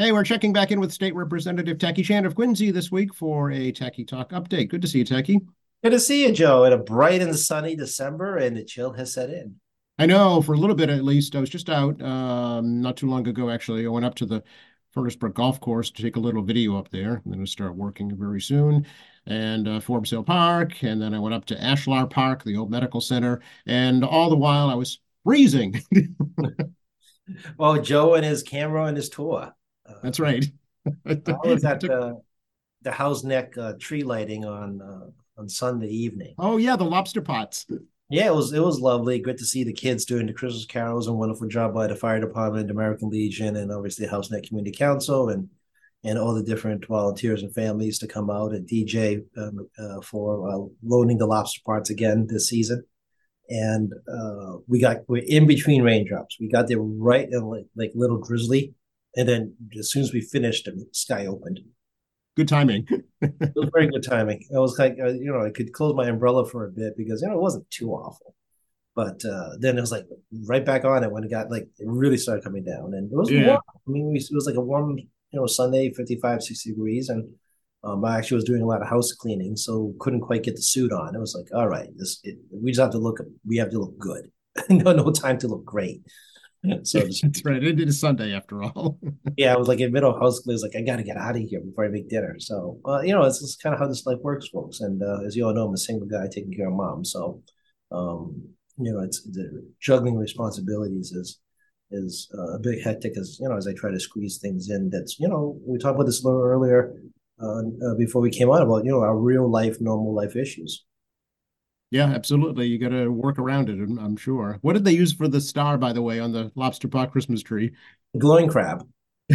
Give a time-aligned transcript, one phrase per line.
[0.00, 3.50] Hey, we're checking back in with State Representative Tackey Chan of Quincy this week for
[3.50, 4.70] a Tackey Talk update.
[4.70, 5.40] Good to see you, Tackey.
[5.84, 6.64] Good to see you, Joe.
[6.64, 9.56] In a bright and sunny December, and the chill has set in.
[9.98, 11.36] I know, for a little bit at least.
[11.36, 13.84] I was just out um, not too long ago, actually.
[13.84, 14.42] I went up to the
[14.92, 17.20] Furnace-Brook Golf Course to take a little video up there.
[17.22, 18.86] I'm going to start working very soon.
[19.26, 20.82] And uh, Forbes Hill Park.
[20.82, 23.42] And then I went up to Ashlar Park, the old medical center.
[23.66, 25.78] And all the while I was freezing.
[27.58, 29.52] well, Joe and his camera and his tour.
[30.02, 30.44] That's right.
[31.06, 32.20] I was at the
[32.82, 36.34] the Houghs Neck uh, tree lighting on uh, on Sunday evening.
[36.38, 37.66] Oh yeah, the lobster pots.
[38.08, 39.18] Yeah, it was it was lovely.
[39.20, 41.06] Great to see the kids doing the Christmas carols.
[41.06, 45.28] A wonderful job by the fire department, American Legion, and obviously Houghs Neck Community Council,
[45.28, 45.48] and
[46.02, 50.48] and all the different volunteers and families to come out and DJ um, uh, for
[50.48, 52.84] uh, loading the lobster parts again this season.
[53.50, 56.36] And uh, we got we're in between raindrops.
[56.40, 58.74] We got there right in like, like little drizzly
[59.16, 61.60] and then as soon as we finished, the sky opened.
[62.36, 62.86] Good timing.
[63.20, 64.40] it was very good timing.
[64.50, 67.22] It was like uh, you know I could close my umbrella for a bit because
[67.22, 68.34] you know it wasn't too awful,
[68.94, 70.06] but uh, then it was like
[70.46, 73.16] right back on it when it got like it really started coming down and it
[73.16, 73.46] was yeah.
[73.46, 73.60] warm.
[73.68, 77.28] I mean it was like a warm you know Sunday 55 60 degrees and
[77.82, 80.62] um, I actually was doing a lot of house cleaning so couldn't quite get the
[80.62, 81.16] suit on.
[81.16, 83.80] It was like all right this it, we just have to look we have to
[83.80, 84.30] look good.
[84.70, 86.02] no no time to look great.
[86.82, 87.62] so that's right.
[87.62, 88.98] It is Sunday after all.
[89.36, 91.36] yeah, I was like in middle of house was like, I got to get out
[91.36, 92.36] of here before I make dinner.
[92.38, 94.80] So, uh, you know, it's just kind of how this life works, folks.
[94.80, 97.04] And uh, as you all know, I'm a single guy taking care of mom.
[97.04, 97.42] So,
[97.92, 98.42] um,
[98.78, 101.40] you know, it's the juggling responsibilities is
[101.90, 104.90] is uh, a bit hectic as you know as I try to squeeze things in.
[104.90, 106.94] That's you know we talked about this a little earlier
[107.42, 110.84] uh, uh, before we came on about you know our real life, normal life issues.
[111.90, 112.66] Yeah, absolutely.
[112.66, 114.58] You got to work around it, I'm sure.
[114.60, 117.42] What did they use for the star, by the way, on the lobster pot Christmas
[117.42, 117.72] tree?
[118.16, 118.86] Glowing crab.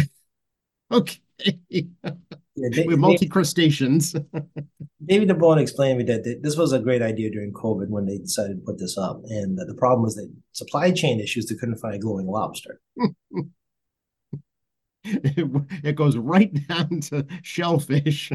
[0.90, 1.20] okay.
[1.68, 4.12] Yeah, they, With multi crustaceans.
[5.04, 8.16] David DeBone explained to me that this was a great idea during COVID when they
[8.16, 9.20] decided to put this up.
[9.28, 12.80] And the problem was that supply chain issues, they couldn't find glowing lobster.
[15.04, 18.32] it, it goes right down to shellfish.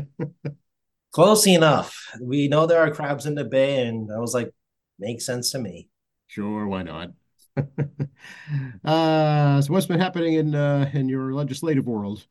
[1.11, 2.07] Close enough.
[2.22, 4.49] We know there are crabs in the bay, and I was like,
[4.97, 5.89] makes sense to me.
[6.27, 7.09] Sure, why not?
[8.85, 12.25] uh, so what's been happening in uh, in your legislative world?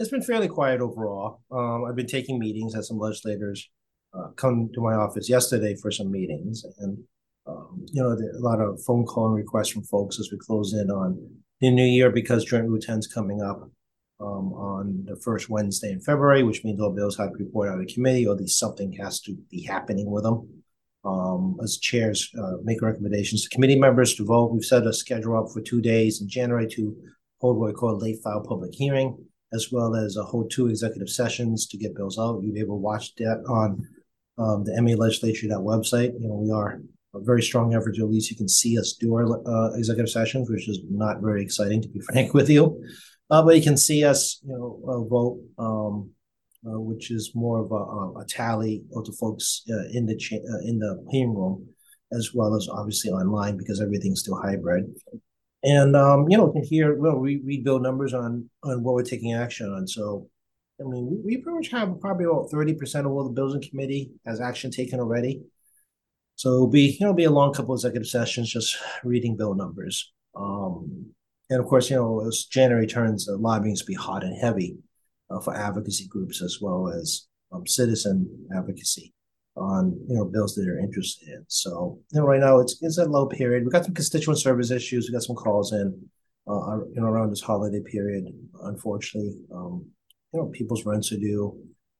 [0.00, 1.42] It's been fairly quiet overall.
[1.52, 2.74] Um, I've been taking meetings.
[2.74, 3.70] Had some legislators
[4.12, 6.98] uh, come to my office yesterday for some meetings, and
[7.46, 10.72] um, you know, a lot of phone call and requests from folks as we close
[10.72, 11.24] in on
[11.60, 13.70] the new year because Joint Rule 10's coming up
[14.22, 17.80] um, on the first Wednesday in February, which means all bills have to report out
[17.80, 20.48] of committee, or at least something has to be happening with them.
[21.04, 25.36] Um, as chairs uh, make recommendations to committee members to vote, we've set a schedule
[25.36, 26.96] up for two days in January to
[27.40, 29.18] hold what we call late file public hearing,
[29.52, 32.40] as well as a hold two executive sessions to get bills out.
[32.42, 33.86] You'll be able to watch that on
[34.38, 36.12] um, the MA Legislature that website.
[36.20, 36.80] You know, we are
[37.14, 40.10] a very strong effort to at least you can see us do our uh, executive
[40.10, 42.82] sessions, which is not very exciting to be frank with you.
[43.32, 46.10] Uh, but you can see us, you know, uh, vote, um,
[46.66, 50.36] uh, which is more of a, a tally of the folks uh, in the cha-
[50.36, 51.66] uh, in the hearing room,
[52.12, 54.84] as well as obviously online because everything's still hybrid.
[55.64, 59.02] And um, you know, can hear well, we read bill numbers on on what we're
[59.02, 59.88] taking action on.
[59.88, 60.28] So,
[60.78, 63.54] I mean, we, we pretty much have probably about thirty percent of all the bills
[63.54, 65.40] in committee has action taken already.
[66.34, 69.54] So it'll be you know be a long couple of executive sessions just reading bill
[69.54, 70.12] numbers.
[70.36, 71.14] Um,
[71.52, 74.78] and of course, you know, as January turns, uh, lobbying to be hot and heavy
[75.30, 79.12] uh, for advocacy groups as well as um, citizen advocacy
[79.54, 81.44] on you know bills that they're interested in.
[81.48, 83.64] So you know, right now it's it's a low period.
[83.64, 85.08] We got some constituent service issues.
[85.08, 86.08] We got some calls in,
[86.48, 88.24] uh, you know, around this holiday period.
[88.62, 89.84] Unfortunately, um,
[90.32, 91.54] you know, people's rents are due.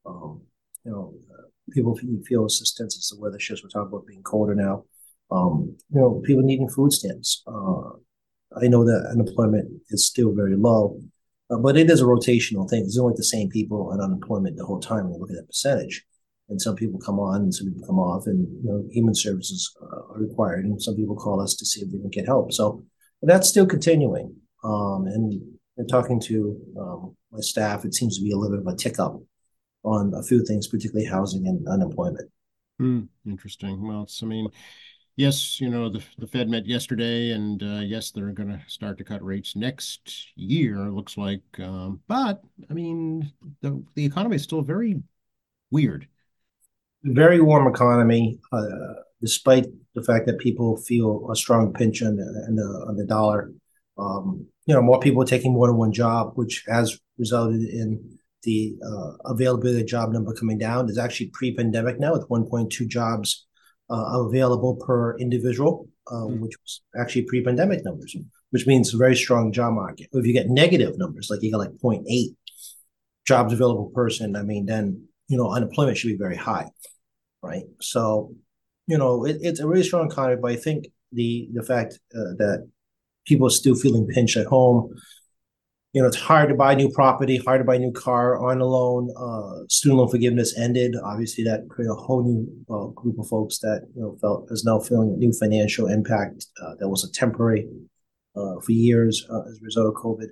[0.06, 0.40] Um,
[0.84, 1.42] you know, uh,
[1.72, 4.84] people feel assistance as the weather shifts we're talking about being colder now.
[5.30, 7.42] Um, you know, people needing food stamps.
[7.46, 7.90] Uh,
[8.60, 11.00] I know that unemployment is still very low,
[11.50, 12.84] uh, but it is a rotational thing.
[12.84, 15.49] It's only the same people on unemployment the whole time when you look at that
[15.49, 16.04] percentage.
[16.49, 19.75] And some people come on and some people come off, and you know, human services
[19.81, 20.64] uh, are required.
[20.64, 22.52] And some people call us to see if they can get help.
[22.52, 22.84] So
[23.22, 24.34] that's still continuing.
[24.64, 25.40] Um, and,
[25.76, 28.76] and talking to um, my staff, it seems to be a little bit of a
[28.76, 29.20] tick up
[29.84, 32.31] on a few things, particularly housing and unemployment.
[32.81, 33.87] Mm, interesting.
[33.87, 34.49] Well, it's, I mean,
[35.17, 38.99] yes, you know, the, the Fed met yesterday, and uh, yes, they're going to start
[38.99, 41.43] to cut rates next year, looks like.
[41.59, 45.03] Um, but, I mean, the, the economy is still very
[45.70, 46.09] weird.
[47.05, 48.67] Very warm economy, uh,
[49.20, 53.05] despite the fact that people feel a strong pinch on the, on the, on the
[53.05, 53.53] dollar.
[53.99, 58.76] Um, you know, more people taking more than one job, which has resulted in the
[58.85, 60.88] uh, availability of job number coming down.
[60.88, 63.47] Is actually pre-pandemic now with 1.2 jobs
[63.92, 66.40] available per individual, mm.
[66.40, 68.16] which was actually pre-pandemic numbers,
[68.50, 70.08] which means a very strong job market.
[70.12, 72.34] If you get negative numbers, like you got like 0.8
[73.26, 76.70] jobs available person, I mean, then you know unemployment should be very high,
[77.42, 77.64] right?
[77.80, 78.34] So,
[78.86, 82.34] you know, it, it's a really strong economy, but I think the the fact uh,
[82.38, 82.68] that
[83.26, 84.94] people are still feeling pinched at home.
[85.92, 88.62] You know, it's hard to buy new property, hard to buy a new car on
[88.62, 89.12] a loan.
[89.14, 90.96] Uh, student loan forgiveness ended.
[91.04, 94.64] Obviously, that created a whole new uh, group of folks that you know felt is
[94.64, 97.68] now feeling a new financial impact uh, that was a temporary
[98.34, 100.28] uh, for years uh, as a result of COVID.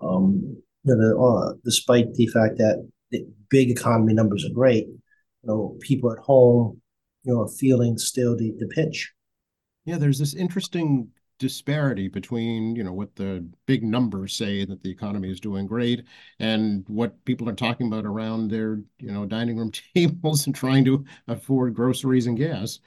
[0.00, 4.98] Um, you know, uh, despite the fact that the big economy numbers are great, you
[5.44, 6.80] know, people at home,
[7.22, 9.12] you know, are feeling still the, the pinch.
[9.84, 11.08] Yeah, there's this interesting
[11.38, 16.04] disparity between you know what the big numbers say that the economy is doing great
[16.38, 20.84] and what people are talking about around their you know dining room tables and trying
[20.84, 22.78] to afford groceries and gas.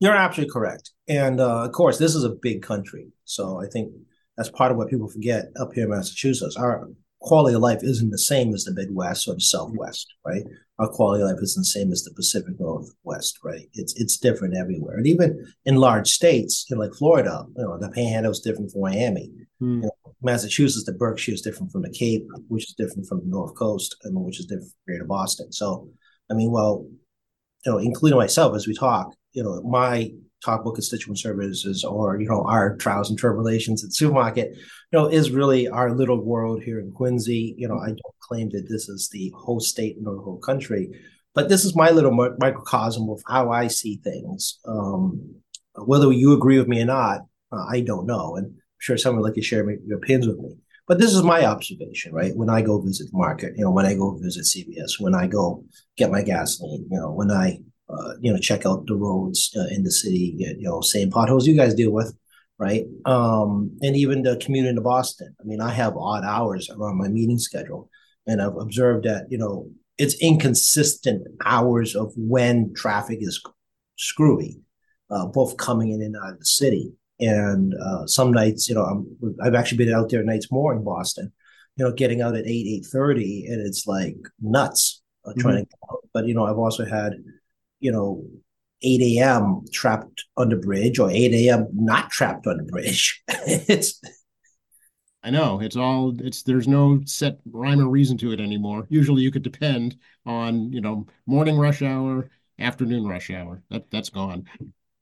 [0.00, 0.90] You're absolutely correct.
[1.08, 3.08] And uh, of course this is a big country.
[3.24, 3.92] So i think
[4.36, 6.56] that's part of what people forget up here in massachusetts.
[6.56, 6.88] Our
[7.24, 10.44] quality of life isn't the same as the midwest or the southwest right
[10.78, 13.68] our quality of life isn't the same as the Pacific Northwest, right?
[13.74, 17.78] It's it's different everywhere, and even in large states, you know, like Florida, you know,
[17.78, 19.30] the Panhandle is different from Miami.
[19.62, 19.82] Mm.
[19.82, 23.26] You know, Massachusetts, the Berkshire is different from the Cape, which is different from the
[23.26, 25.52] North Coast, and which is different from Greater Boston.
[25.52, 25.88] So,
[26.30, 26.86] I mean, well,
[27.64, 30.10] you know, including myself as we talk, you know, my
[30.44, 35.06] talk book constituent services or you know our trials and tribulations at supermarket you know
[35.06, 37.54] is really our little world here in quincy.
[37.56, 40.90] You know i don't claim that this is the whole state nor the whole country
[41.34, 44.60] but this is my little microcosm of how i see things.
[44.66, 45.34] Um,
[45.76, 49.22] whether you agree with me or not uh, i don't know and i'm sure someone
[49.22, 50.56] would like to share your opinions with me
[50.86, 52.36] but this is my observation right?
[52.36, 55.26] When i go visit the market you know when i go visit cvs when i
[55.26, 55.64] go
[55.96, 57.58] get my gasoline you know when i
[57.88, 61.46] uh, you know, check out the roads uh, in the city, you know, same potholes
[61.46, 62.14] you guys deal with,
[62.58, 62.84] right?
[63.04, 65.34] Um, and even the commute into Boston.
[65.40, 67.90] I mean, I have odd hours around my meeting schedule,
[68.26, 73.40] and I've observed that, you know, it's inconsistent hours of when traffic is
[73.96, 74.60] screwy,
[75.10, 76.92] uh, both coming in and out of the city.
[77.20, 80.82] And uh, some nights, you know, I'm, I've actually been out there nights more in
[80.82, 81.32] Boston,
[81.76, 85.92] you know, getting out at 8, 8.30, and it's like nuts uh, trying mm-hmm.
[85.92, 87.14] to But, you know, I've also had
[87.84, 88.24] you know,
[88.82, 89.62] 8 a.m.
[89.70, 91.68] trapped on the bridge or 8 a.m.
[91.74, 93.22] not trapped on the bridge.
[93.28, 94.00] it's
[95.22, 98.86] I know it's all it's there's no set rhyme or reason to it anymore.
[98.88, 99.96] Usually you could depend
[100.26, 103.62] on, you know, morning rush hour, afternoon rush hour.
[103.70, 104.44] That that's gone.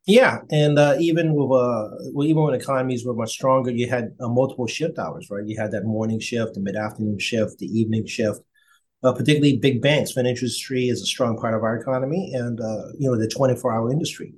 [0.06, 4.10] Yeah, and uh, even with uh, well, even when economies were much stronger, you had
[4.20, 5.46] uh, multiple shift hours, right?
[5.46, 8.40] You had that morning shift, the mid afternoon shift, the evening shift
[9.02, 10.12] uh, particularly big banks.
[10.12, 13.90] Financial industry is a strong part of our economy, and uh, you know the 24-hour
[13.90, 14.34] industry.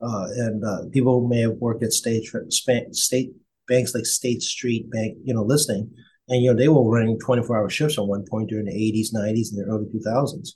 [0.00, 3.30] Uh, and uh, people may have worked at state state
[3.66, 5.90] banks like State Street Bank, you know, listening,
[6.28, 9.52] and you know they were running 24-hour shifts at one point during the 80s, 90s,
[9.52, 10.50] and the early 2000s.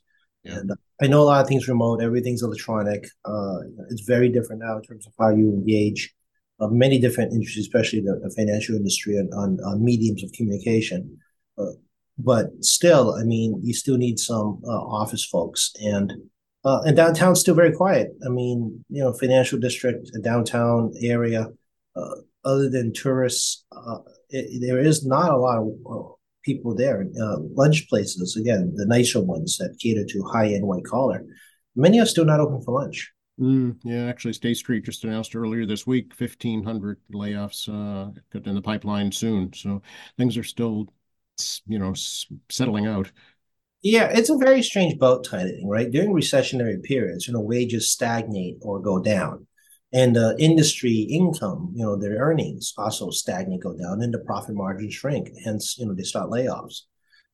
[0.45, 0.59] Yeah.
[0.59, 2.03] And uh, I know a lot of things remote.
[2.03, 3.05] Everything's electronic.
[3.25, 3.59] Uh,
[3.91, 6.15] it's very different now in terms of how you engage.
[6.61, 11.19] many different industries, especially the, the financial industry, and on, on mediums of communication
[12.25, 16.13] but still, I mean, you still need some uh, office folks, and
[16.65, 18.09] uh, and downtown's still very quiet.
[18.25, 21.49] I mean, you know, financial district, downtown area,
[21.97, 23.99] uh, other than tourists, uh,
[24.29, 26.13] it, there is not a lot of uh,
[26.45, 27.07] people there.
[27.21, 31.25] Uh, lunch places, again, the nicer ones that cater to high end white collar,
[31.77, 33.11] many are still not open for lunch.
[33.41, 38.11] Mm, yeah, actually, State Street just announced earlier this week 1,500 layoffs uh,
[38.45, 39.51] in the pipeline soon.
[39.55, 39.81] So
[40.19, 40.93] things are still
[41.67, 41.95] you know
[42.49, 43.11] settling out.
[43.83, 45.91] Yeah, it's a very strange boat tightening, right?
[45.91, 49.47] During recessionary periods, you know, wages stagnate or go down,
[49.93, 54.55] and uh, industry income, you know, their earnings also stagnate, go down, and the profit
[54.55, 55.31] margins shrink.
[55.45, 56.83] Hence, you know, they start layoffs.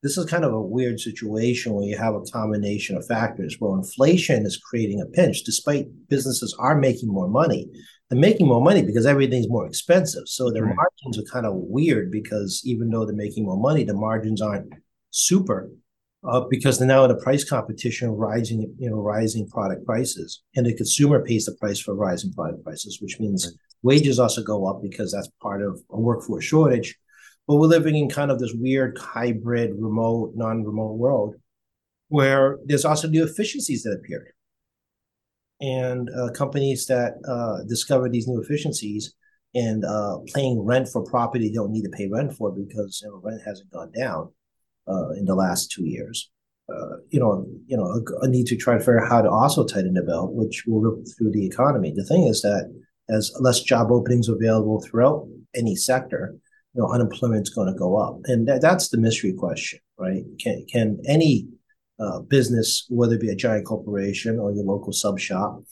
[0.03, 3.57] This is kind of a weird situation where you have a combination of factors.
[3.61, 7.69] Well, inflation is creating a pinch, despite businesses are making more money
[8.09, 10.23] they're making more money because everything's more expensive.
[10.27, 10.77] So their right.
[10.77, 14.73] margins are kind of weird because even though they're making more money, the margins aren't
[15.11, 15.71] super
[16.27, 20.67] uh, because they're now in a price competition, rising you know rising product prices, and
[20.67, 23.55] the consumer pays the price for rising product prices, which means right.
[23.83, 26.97] wages also go up because that's part of a workforce shortage.
[27.47, 31.37] But we're living in kind of this weird hybrid, remote, non-remote world
[32.09, 34.36] where there's also new efficiencies that appear
[35.61, 39.15] and uh, companies that uh, discover these new efficiencies
[39.55, 43.11] and uh, paying rent for property they don't need to pay rent for because you
[43.11, 44.31] know, rent hasn't gone down
[44.89, 46.31] uh, in the last two years.
[46.69, 49.31] Uh, you know, you know, a, a, need to try to figure out how to
[49.31, 51.93] also tighten the belt, which will rip through the economy.
[51.95, 52.69] The thing is that
[53.09, 56.35] as less job openings available throughout any sector,
[56.75, 60.25] you know, unemployment's going to go up, and that, that's the mystery question, right?
[60.41, 61.47] Can can any
[61.99, 65.63] uh, business, whether it be a giant corporation or your local sub shop,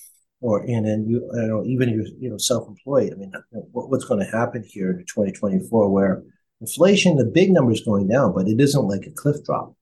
[0.41, 3.33] or and then you, you know, even you're you know self-employed, I mean,
[3.73, 6.23] what, what's going to happen here in 2024, where
[6.61, 9.75] inflation, the big number is going down, but it isn't like a cliff drop.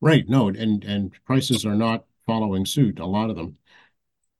[0.00, 0.28] Right.
[0.28, 2.98] No, and and prices are not following suit.
[2.98, 3.56] A lot of them.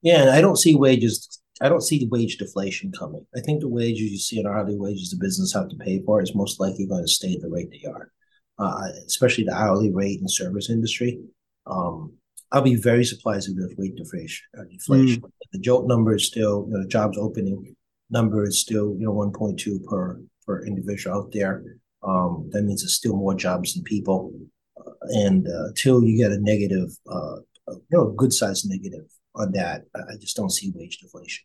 [0.02, 1.40] Yeah, and I don't see wages.
[1.60, 3.26] I don't see the wage deflation coming.
[3.34, 6.20] I think the wages you see in hourly wages the business have to pay for
[6.20, 8.10] is most likely going to stay at the rate they are,
[8.58, 11.20] uh, especially the hourly rate in service industry.
[11.66, 12.12] Um,
[12.52, 14.44] I'll be very surprised if there's wage deflation.
[14.70, 15.22] Deflation.
[15.22, 15.30] Mm.
[15.52, 17.74] The JOLT number is still, you know, jobs opening
[18.10, 21.64] number is still, you know, 1.2 per per individual out there.
[22.06, 24.32] Um, that means there's still more jobs than people.
[24.78, 27.36] Uh, and uh, until you get a negative, uh,
[27.68, 31.44] you know, good sized negative on that, I just don't see wage deflation.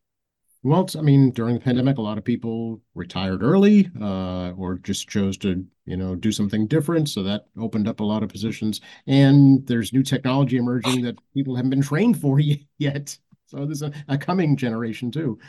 [0.62, 5.08] Well, I mean, during the pandemic, a lot of people retired early uh, or just
[5.08, 7.08] chose to, you know, do something different.
[7.08, 8.82] So that opened up a lot of positions.
[9.08, 12.40] And there's new technology emerging that people haven't been trained for
[12.78, 13.18] yet.
[13.48, 15.40] So there's a, a coming generation too.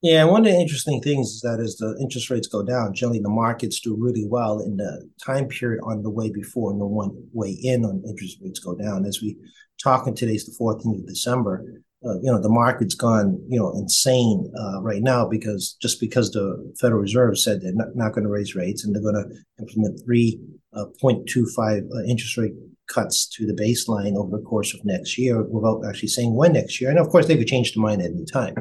[0.00, 3.20] Yeah, one of the interesting things is that as the interest rates go down, generally
[3.20, 6.86] the markets do really well in the time period on the way before and the
[6.86, 9.06] one way in on interest rates go down.
[9.06, 9.36] As we
[9.82, 14.50] talking today's the 14th of December, uh, you know the market's gone you know insane
[14.58, 18.30] uh, right now because just because the Federal Reserve said they're not, not going to
[18.30, 20.38] raise rates and they're going to implement three
[20.74, 22.52] uh, 0.25 uh, interest rate
[22.86, 26.80] cuts to the baseline over the course of next year without actually saying when next
[26.80, 26.90] year.
[26.90, 28.54] And of course, they could change their mind at any time.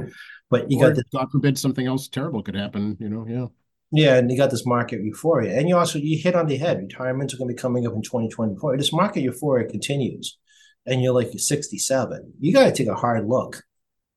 [0.50, 2.98] But you or got the God forbid something else terrible could happen.
[3.00, 3.48] You know, yeah.
[3.96, 6.80] Yeah, and you got this market euphoria, and you also you hit on the head.
[6.80, 8.78] Retirements are going to be coming up in 2024.
[8.78, 10.38] This market euphoria continues
[10.86, 13.64] and you're like you're 67, you got to take a hard look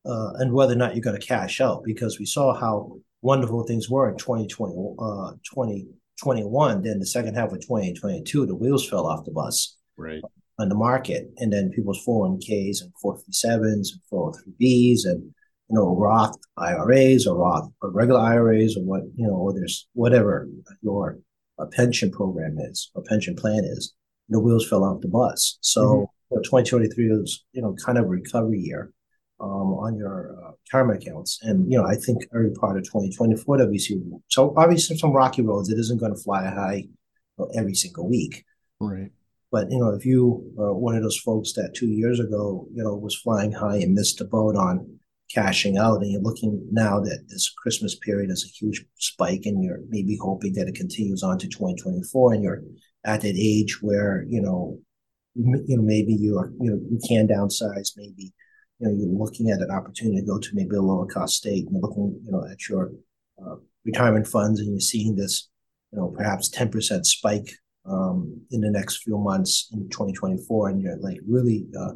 [0.05, 3.63] uh, and whether or not you're going to cash out because we saw how wonderful
[3.63, 6.81] things were in 2020, uh, 2021.
[6.81, 10.21] Then the second half of 2022, the wheels fell off the bus right.
[10.59, 11.29] on the market.
[11.37, 15.23] And then people's 401ks and 457s and 403bs and,
[15.69, 19.87] you know, Roth IRAs or Roth or regular IRAs or what, you know, or there's
[19.93, 20.47] whatever
[20.81, 21.19] your
[21.59, 23.93] a pension program is or pension plan is,
[24.29, 25.57] the wheels fell off the bus.
[25.61, 26.03] So, mm-hmm
[26.35, 28.91] know, 2023 was, you know, kind of a recovery year
[29.39, 31.39] um, on your uh, retirement accounts.
[31.41, 35.11] And, you know, I think early part of 2024 that we see, so obviously some
[35.11, 36.87] rocky roads, it isn't going to fly high
[37.55, 38.43] every single week.
[38.79, 39.11] Right.
[39.51, 42.83] But, you know, if you are one of those folks that two years ago, you
[42.83, 44.99] know, was flying high and missed the boat on
[45.33, 49.63] cashing out and you're looking now that this Christmas period is a huge spike and
[49.63, 52.63] you're maybe hoping that it continues on to 2024 and you're
[53.03, 54.79] at that age where, you know,
[55.37, 57.91] you know, maybe you are, you know, you can downsize.
[57.95, 58.33] Maybe,
[58.79, 61.67] you know, you're looking at an opportunity to go to maybe a lower cost state.
[61.67, 62.91] And looking, you know, at your
[63.41, 65.49] uh, retirement funds, and you're seeing this,
[65.91, 67.49] you know, perhaps ten percent spike
[67.85, 71.93] um, in the next few months in 2024, and you're like really uh,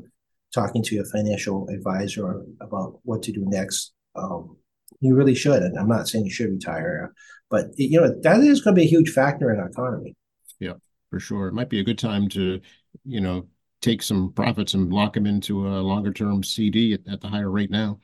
[0.54, 3.94] talking to your financial advisor about what to do next.
[4.16, 4.58] Um,
[5.00, 7.14] you really should, and I'm not saying you should retire,
[7.50, 10.16] but you know that is going to be a huge factor in our economy.
[10.60, 10.74] Yeah,
[11.12, 11.48] for sure.
[11.48, 12.60] It might be a good time to
[13.06, 13.48] you know,
[13.82, 17.50] take some profits and lock them into a longer term CD at, at the higher
[17.50, 18.00] rate now.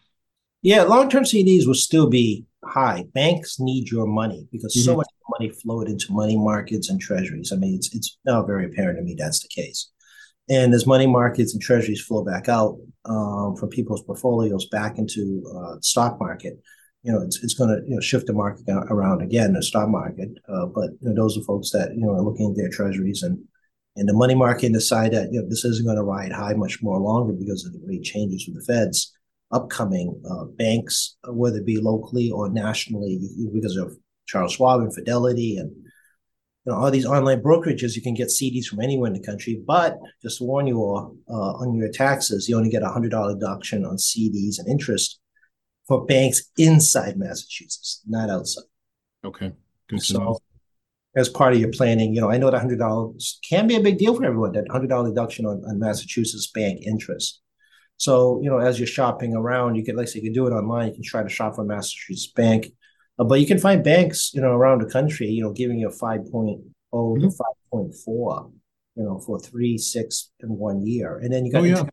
[0.61, 3.05] Yeah, long term CDs will still be high.
[3.13, 4.85] Banks need your money because mm-hmm.
[4.85, 5.07] so much
[5.39, 7.51] money flowed into money markets and treasuries.
[7.53, 9.91] I mean, it's it's now very apparent to me that's the case.
[10.49, 15.43] And as money markets and treasuries flow back out um, from people's portfolios back into
[15.53, 16.57] uh, stock market,
[17.07, 19.87] you know, it's, it's going to you know shift the market around again, the stock
[19.87, 20.27] market.
[20.49, 23.23] Uh, but you know, those are folks that you know are looking at their treasuries
[23.23, 23.39] and
[23.95, 26.83] and the money market decide that you know this isn't going to ride high much
[26.83, 29.13] more longer because of the rate changes with the Feds.
[29.49, 33.17] Upcoming uh, banks, whether it be locally or nationally,
[33.53, 33.95] because of
[34.25, 38.65] Charles Schwab and Fidelity and you know all these online brokerages, you can get CDs
[38.65, 39.63] from anywhere in the country.
[39.65, 43.11] But just to warn you all, uh, on your taxes, you only get a hundred
[43.11, 45.21] dollar deduction on CDs and interest
[45.87, 48.65] for banks inside Massachusetts, not outside.
[49.25, 49.53] Okay,
[49.89, 50.39] good so, know
[51.17, 52.13] as part of your planning.
[52.13, 54.51] You know, I know that hundred dollars can be a big deal for everyone.
[54.53, 57.41] That hundred dollar deduction on, on Massachusetts bank interest.
[57.97, 60.51] So you know, as you're shopping around, you can like say you can do it
[60.51, 60.89] online.
[60.89, 62.67] You can try to shop for Massachusetts bank,
[63.17, 65.89] uh, but you can find banks you know around the country you know giving you
[65.89, 67.21] a five mm-hmm.
[67.21, 68.51] to five point four,
[68.95, 71.61] you know, for three, six, and one year, and then you got.
[71.61, 71.83] Oh, yeah.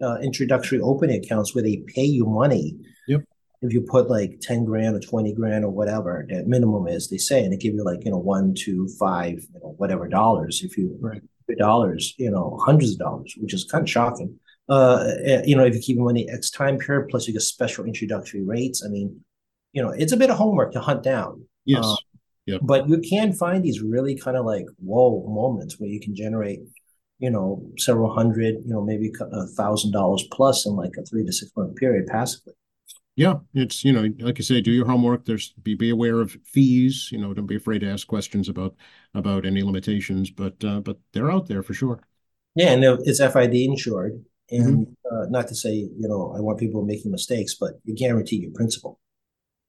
[0.00, 2.74] Uh, introductory opening accounts where they pay you money
[3.60, 7.16] if you put like 10 grand or 20 grand or whatever that minimum is, they
[7.16, 10.62] say, and they give you like, you know, one, two, five, you know, whatever dollars.
[10.62, 11.22] If you Right.
[11.58, 14.38] dollars, you know, hundreds of dollars, which is kind of shocking.
[14.68, 17.84] Uh, eh, you know, if you keep money X time period, plus you get special
[17.86, 18.84] introductory rates.
[18.84, 19.24] I mean,
[19.72, 21.44] you know, it's a bit of homework to hunt down.
[21.64, 21.84] Yes.
[21.84, 21.96] Uh,
[22.48, 22.60] Yep.
[22.64, 26.60] But you can find these really kind of like whoa moments where you can generate,
[27.18, 31.26] you know, several hundred, you know, maybe a thousand dollars plus in like a three
[31.26, 32.54] to six month period passively.
[33.18, 35.24] Yeah, it's, you know, like I say, do your homework.
[35.24, 38.76] There's be be aware of fees, you know, don't be afraid to ask questions about
[39.12, 42.00] about any limitations, but uh, but they're out there for sure.
[42.54, 44.24] Yeah, and it's FID insured.
[44.52, 48.36] And uh, not to say, you know, I want people making mistakes, but you guarantee
[48.36, 49.00] your principal.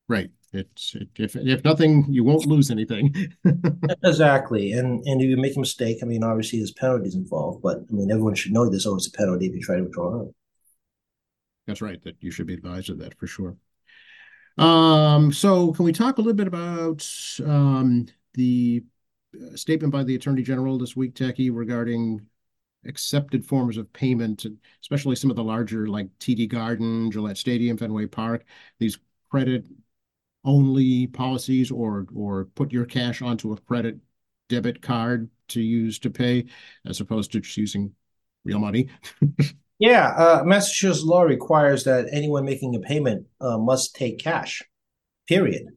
[0.08, 0.30] Right.
[0.54, 3.34] It's it, if if nothing, you won't lose anything.
[4.04, 4.74] Exactly.
[4.74, 7.94] And and if you make a mistake, I mean, obviously there's penalties involved, but I
[7.94, 10.28] mean, everyone should know there's always a penalty if you try to withdraw.
[11.70, 13.56] That's right, that you should be advised of that for sure.
[14.58, 17.08] Um, so can we talk a little bit about
[17.46, 18.84] um, the
[19.36, 22.26] uh, statement by the Attorney General this week, Tackey, regarding
[22.88, 24.48] accepted forms of payment,
[24.82, 28.46] especially some of the larger like TD Garden, Gillette Stadium, Fenway Park,
[28.80, 28.98] these
[29.30, 29.66] credit
[30.44, 34.00] only policies or or put your cash onto a credit
[34.48, 36.46] debit card to use to pay
[36.86, 37.94] as opposed to just using
[38.44, 38.90] real money.
[39.80, 44.62] Yeah, uh, Massachusetts law requires that anyone making a payment uh, must take cash.
[45.28, 45.68] Period.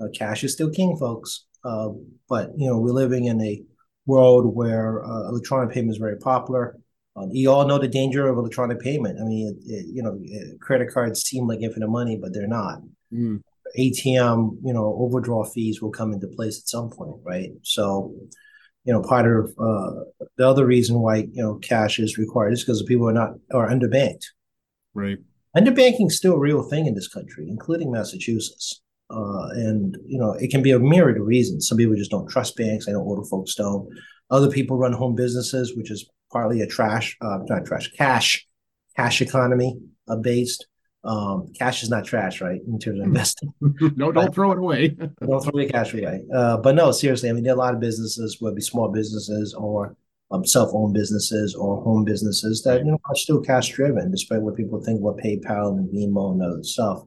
[0.00, 1.44] Uh, cash is still king, folks.
[1.64, 1.90] Uh,
[2.28, 3.62] but you know we're living in a
[4.06, 6.78] world where uh, electronic payment is very popular.
[7.16, 9.18] Um, you all know the danger of electronic payment.
[9.20, 10.20] I mean, it, it, you know,
[10.60, 12.80] credit cards seem like infinite money, but they're not.
[13.12, 13.40] Mm.
[13.78, 17.50] ATM, you know, overdraw fees will come into place at some point, right?
[17.62, 18.14] So,
[18.86, 22.62] you know, part of uh, the other reason why you know cash is required is
[22.62, 24.26] because people are not are underbanked.
[24.94, 25.18] Right.
[25.56, 28.80] Underbanking is still a real thing in this country, including Massachusetts.
[29.10, 31.68] Uh, and you know, it can be a myriad of reasons.
[31.68, 32.88] Some people just don't trust banks.
[32.88, 33.88] I know older folks don't.
[34.30, 38.46] Other people run home businesses, which is partly a trash, uh, not trash, cash,
[38.96, 40.66] cash economy uh, based.
[41.04, 42.60] Um, cash is not trash, right?
[42.66, 43.54] In terms of investing.
[43.60, 44.88] no, don't throw it away.
[45.20, 46.24] don't throw your cash away.
[46.34, 48.62] Uh, but no, seriously, I mean, there are a lot of businesses, whether it be
[48.62, 49.96] small businesses or
[50.30, 54.56] um, self-owned businesses or home businesses that you know are still cash driven, despite what
[54.56, 57.02] people think about PayPal and Venmo and other stuff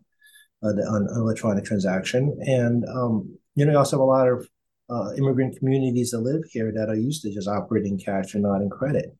[0.63, 2.37] uh, the, on electronic transaction.
[2.45, 4.47] And um, you know, you also have a lot of
[4.89, 8.61] uh, immigrant communities that live here that are used to just operating cash and not
[8.61, 9.15] in credit.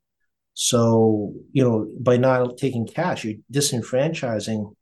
[0.61, 4.75] So, you know, by not taking cash, you're disenfranchising.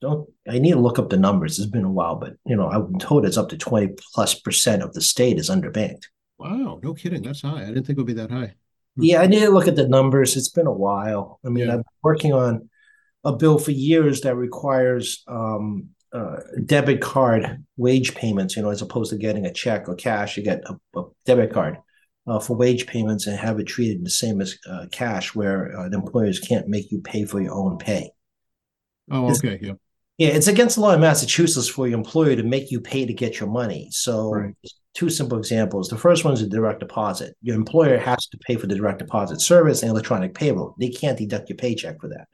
[0.00, 1.58] Don't I need to look up the numbers?
[1.58, 4.38] It's been a while, but you know, I've been told it's up to 20 plus
[4.38, 6.04] percent of the state is underbanked.
[6.38, 7.22] Wow, no kidding.
[7.22, 7.62] That's high.
[7.64, 8.54] I didn't think it would be that high.
[8.96, 10.36] Yeah, I need to look at the numbers.
[10.36, 11.40] It's been a while.
[11.44, 11.72] I mean, Yeah.
[11.72, 12.70] I've been working on
[13.24, 18.80] a bill for years that requires um, uh, debit card wage payments, you know, as
[18.80, 21.78] opposed to getting a check or cash, you get a, a debit card
[22.26, 25.88] uh, for wage payments and have it treated the same as uh, cash, where uh,
[25.88, 28.10] the employers can't make you pay for your own pay.
[29.10, 29.58] Oh, okay.
[29.60, 29.72] Yeah.
[30.18, 33.12] Yeah, it's against the law in Massachusetts for your employer to make you pay to
[33.14, 33.88] get your money.
[33.90, 34.54] So, Right.
[34.92, 35.88] two simple examples.
[35.88, 37.34] The first one is a direct deposit.
[37.40, 40.74] Your employer has to pay for the direct deposit service and electronic payroll.
[40.78, 42.28] They can't deduct your paycheck for that.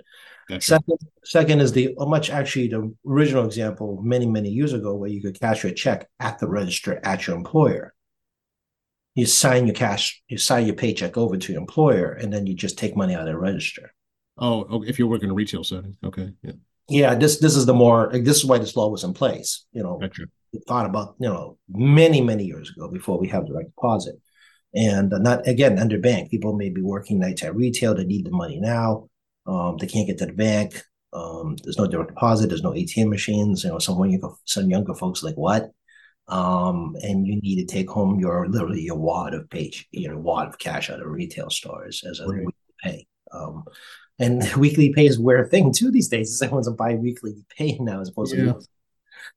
[0.61, 5.11] Second, second is the uh, much actually the original example many many years ago where
[5.11, 7.95] you could cash your check at the register at your employer.
[9.17, 12.55] You sign your cash, you sign your paycheck over to your employer, and then you
[12.55, 13.93] just take money out of the register.
[14.39, 14.89] Oh, okay.
[14.89, 15.97] If you're working in a retail setting.
[16.05, 16.33] Okay.
[16.43, 16.53] Yeah.
[16.89, 19.65] Yeah, this this is the more like, this is why this law was in place.
[19.73, 20.27] You know, Gotcha.
[20.53, 24.17] we thought about you know many many years ago before we have direct deposit,
[24.73, 26.31] and not again under bank.
[26.31, 27.95] People may be working nights at retail.
[27.95, 29.09] They need the money now.
[29.47, 30.81] Um, they can't get to the bank.
[31.13, 32.49] Um, there's no direct deposit.
[32.49, 33.65] There's no ATM machines.
[33.65, 35.71] You know, some younger some younger folks like what?
[36.29, 40.49] Um, and you need to take home your literally your wad of page, your wad
[40.49, 42.39] of cash out of retail stores as a Right.
[42.47, 43.07] weekly pay.
[43.33, 43.65] Um,
[44.19, 46.31] and weekly pay is where a thing too these days.
[46.33, 48.53] It's everyone's a bi-weekly pay now as opposed Yeah.
[48.55, 48.61] to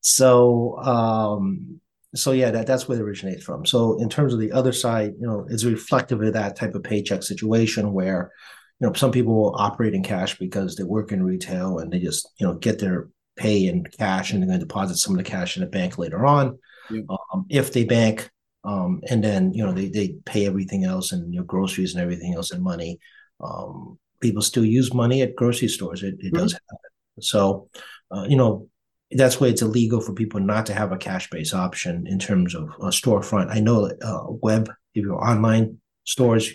[0.01, 1.79] so um
[2.15, 5.13] so yeah that, that's where it originates from so in terms of the other side
[5.19, 8.31] you know it's reflective of that type of paycheck situation where
[8.79, 11.99] you know some people will operate in cash because they work in retail and they
[11.99, 15.23] just you know get their pay in cash and they're going to deposit some of
[15.23, 16.57] the cash in the bank later on
[16.91, 17.01] Yeah.
[17.09, 18.29] um, if they bank
[18.63, 22.03] um, and then you know they, they pay everything else and you know groceries and
[22.03, 22.99] everything else in money
[23.41, 26.77] um, people still use money at grocery stores it, it does happen
[27.19, 27.69] so
[28.11, 28.67] uh, you know
[29.11, 32.69] that's why it's illegal for people not to have a cash-based option in terms of
[32.79, 33.49] a storefront.
[33.49, 36.51] I know uh, web, if you're online stores,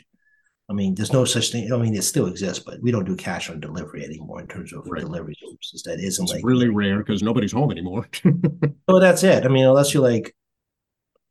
[0.71, 1.71] I mean, there's no such thing.
[1.73, 4.73] I mean, it still exists, but we don't do cash on delivery anymore in terms
[4.73, 5.03] of Right.
[5.03, 5.83] delivery services.
[5.85, 8.09] That isn't It's like really rare because nobody's home anymore.
[8.89, 9.45] Oh, that's it.
[9.45, 10.35] I mean, unless you're like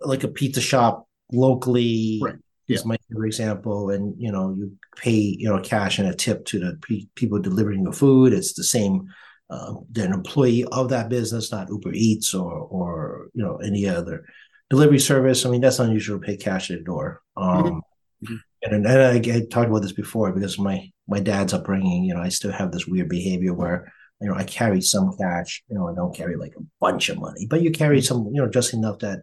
[0.02, 2.36] like a pizza shop locally, Right.
[2.68, 6.46] is my favorite example, and you know, you pay you know cash and a tip
[6.46, 8.34] to the pe- people delivering the food.
[8.34, 9.08] It's the same.
[9.50, 13.88] Uh, they're an employee of that business, not Uber Eats or or you know any
[13.88, 14.26] other
[14.70, 15.46] delivery service.
[15.46, 17.22] I mean, that's unusual to pay cash at the door.
[17.38, 17.82] Um,
[18.26, 18.40] Mhm.
[18.64, 22.04] And, and I, I talked about this before because my my dad's upbringing.
[22.04, 25.64] You know, I still have this weird behavior where you know I carry some cash.
[25.70, 28.30] You know, I don't carry like a bunch of money, but you carry some.
[28.34, 29.20] You know, just enough that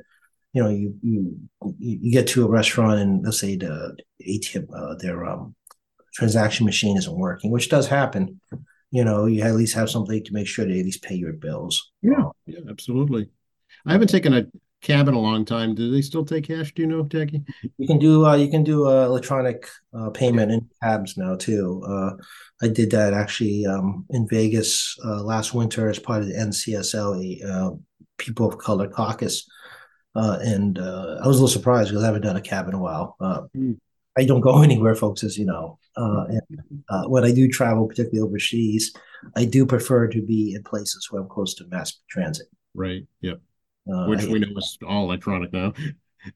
[0.52, 1.38] you know you you
[1.78, 5.54] you get to a restaurant and let's say the ATM uh, their um
[6.14, 8.40] transaction machine isn't working, which does happen.
[8.90, 11.32] You know, you at least have something to make sure they at least pay your
[11.32, 11.92] bills.
[12.02, 13.28] Yeah, yeah, absolutely.
[13.86, 14.46] I haven't taken a
[14.80, 15.74] cab in a long time.
[15.74, 16.72] Do they still take cash?
[16.72, 17.42] Do you know, Tackey?
[17.78, 21.82] You can do uh, you can do uh, electronic uh, payment in cabs now too.
[21.86, 22.10] Uh,
[22.62, 27.44] I did that actually um, in Vegas uh, last winter as part of the NCSL,
[27.48, 27.70] uh,
[28.18, 29.48] People of Color Caucus,
[30.14, 32.74] uh, and uh, I was a little surprised because I haven't done a cab in
[32.74, 33.16] a while.
[33.20, 33.72] Uh, Hmm.
[34.18, 35.78] I don't go anywhere, folks, as you know.
[35.96, 38.92] Uh, and uh, when I do travel, particularly overseas,
[39.36, 42.46] I do prefer to be in places where I'm close to mass transit.
[42.74, 43.06] Right.
[43.20, 43.40] Yep.
[43.92, 45.72] Uh, Which we know is all electronic now.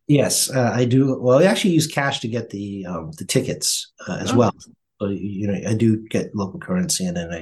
[0.08, 1.18] Yes, uh, I do.
[1.20, 4.36] Well, I actually use cash to get the um, the tickets uh, as Oh.
[4.36, 4.54] well.
[5.00, 7.40] So you know, I do get local currency, and then I,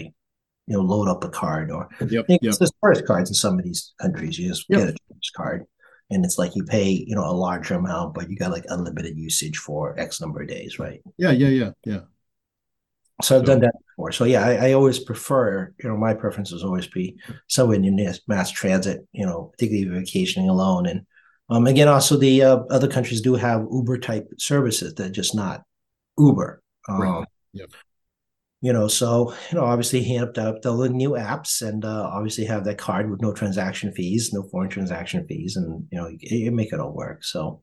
[0.67, 2.11] you know, load up a card or Yep.
[2.11, 2.27] Yep.
[2.43, 4.39] it's just tourist cards in some of these countries.
[4.39, 4.79] You just Yep.
[4.81, 5.65] get a tourist card,
[6.11, 9.17] and it's like you pay, you know, a larger amount, but you got like unlimited
[9.17, 11.01] usage for X number of days, right?
[11.19, 11.31] Yeah.
[11.31, 11.49] Yeah.
[11.49, 11.71] Yeah.
[11.87, 12.01] Yeah.
[13.21, 14.13] So I've So- done that before.
[14.13, 17.17] So yeah, I, I always prefer, you know, my preference is always be
[17.49, 20.87] somewhere in mass, mass transit, you know, particularly vacationing alone.
[20.87, 21.07] And
[21.51, 25.63] um, again, also the uh, other countries do have Uber type services that just not
[26.19, 26.63] Uber.
[26.89, 27.27] Um, Right.
[27.53, 27.71] Yep.
[28.65, 32.45] You know, so you know, obviously he up the, the new apps and uh, obviously
[32.45, 36.19] have that card with no transaction fees, no foreign transaction fees, and you know, you,
[36.21, 37.25] you make it all work.
[37.25, 37.61] So,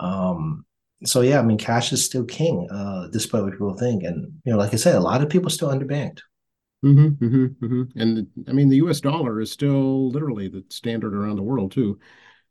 [0.00, 0.64] um,
[1.04, 4.02] so yeah, I mean, cash is still king, uh, despite what people think.
[4.02, 6.20] And you know, like I said, a lot of people still underbanked.
[6.82, 9.00] hmm hmm hmm And the, I mean, the U.S.
[9.00, 11.98] dollar is still literally the standard around the world too.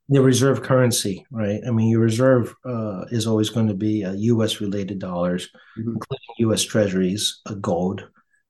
[0.10, 1.62] The reserve currency, right?
[1.66, 4.60] I mean, your reserve uh, is always going to be uh, U.S.
[4.62, 5.94] related dollars, Mhm.
[5.96, 6.64] including U.S.
[6.64, 8.08] Treasuries, uh, gold,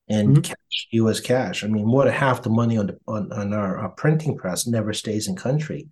[0.09, 0.43] and Mhm.
[0.43, 1.19] cash, U.S.
[1.19, 1.63] cash.
[1.63, 4.65] I mean, more than half the money on the on, on our, our printing press
[4.67, 5.89] never stays in country,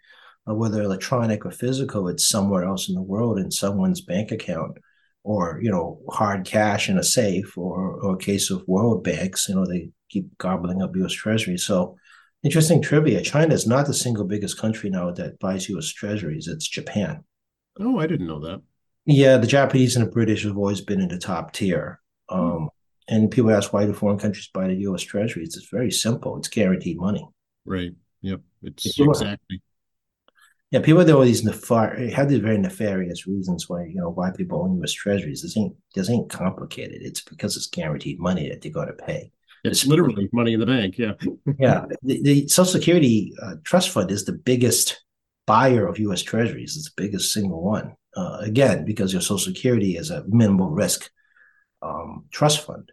[0.56, 2.08] whether electronic or physical.
[2.08, 4.78] It's somewhere else in the world in someone's bank account,
[5.24, 9.48] or you know, hard cash in a safe, or or a case of world banks.
[9.50, 11.14] You know, they keep gobbling up U.S.
[11.14, 11.66] Treasuries.
[11.66, 11.98] So.
[12.42, 13.22] Interesting trivia.
[13.22, 15.90] China is not the single biggest country now that buys U.S.
[15.90, 16.48] treasuries.
[16.48, 17.26] It's Japan.
[17.82, 18.62] Oh, I didn't know that.
[19.06, 22.00] Yeah, the Japanese and the British have always been in the top tier.
[22.30, 22.70] Um,
[23.10, 25.02] and people ask why do foreign countries buy the U.S.
[25.02, 25.58] treasuries?
[25.58, 26.38] It's very simple.
[26.38, 27.28] It's guaranteed money.
[27.66, 27.92] Right.
[28.22, 28.40] Yep.
[28.64, 29.62] It's exactly.
[30.72, 34.30] Yeah, people have all these nefar- have these very nefarious reasons why you know why
[34.32, 34.94] people own U.S.
[34.94, 35.42] treasuries.
[35.42, 37.02] This ain't this ain't complicated.
[37.02, 39.32] It's because it's guaranteed money that they're going to pay.
[39.64, 40.98] It's It's- literally money in the bank.
[40.98, 41.14] Yeah.
[41.60, 45.04] Yeah, the, the Social Security uh, Trust Fund is the biggest
[45.48, 46.22] buyer of U.S.
[46.22, 46.78] Treasuries.
[46.78, 47.96] It's the biggest single one.
[48.16, 51.10] Uh, again, because your Social Security is a minimal risk
[51.82, 52.92] um, trust fund.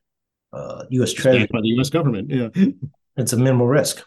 [0.52, 1.12] Uh, U.S.
[1.12, 1.90] Treasury, by the U.S.
[1.90, 2.30] government.
[2.30, 2.48] Yeah.
[3.16, 4.02] it's a minimal risk.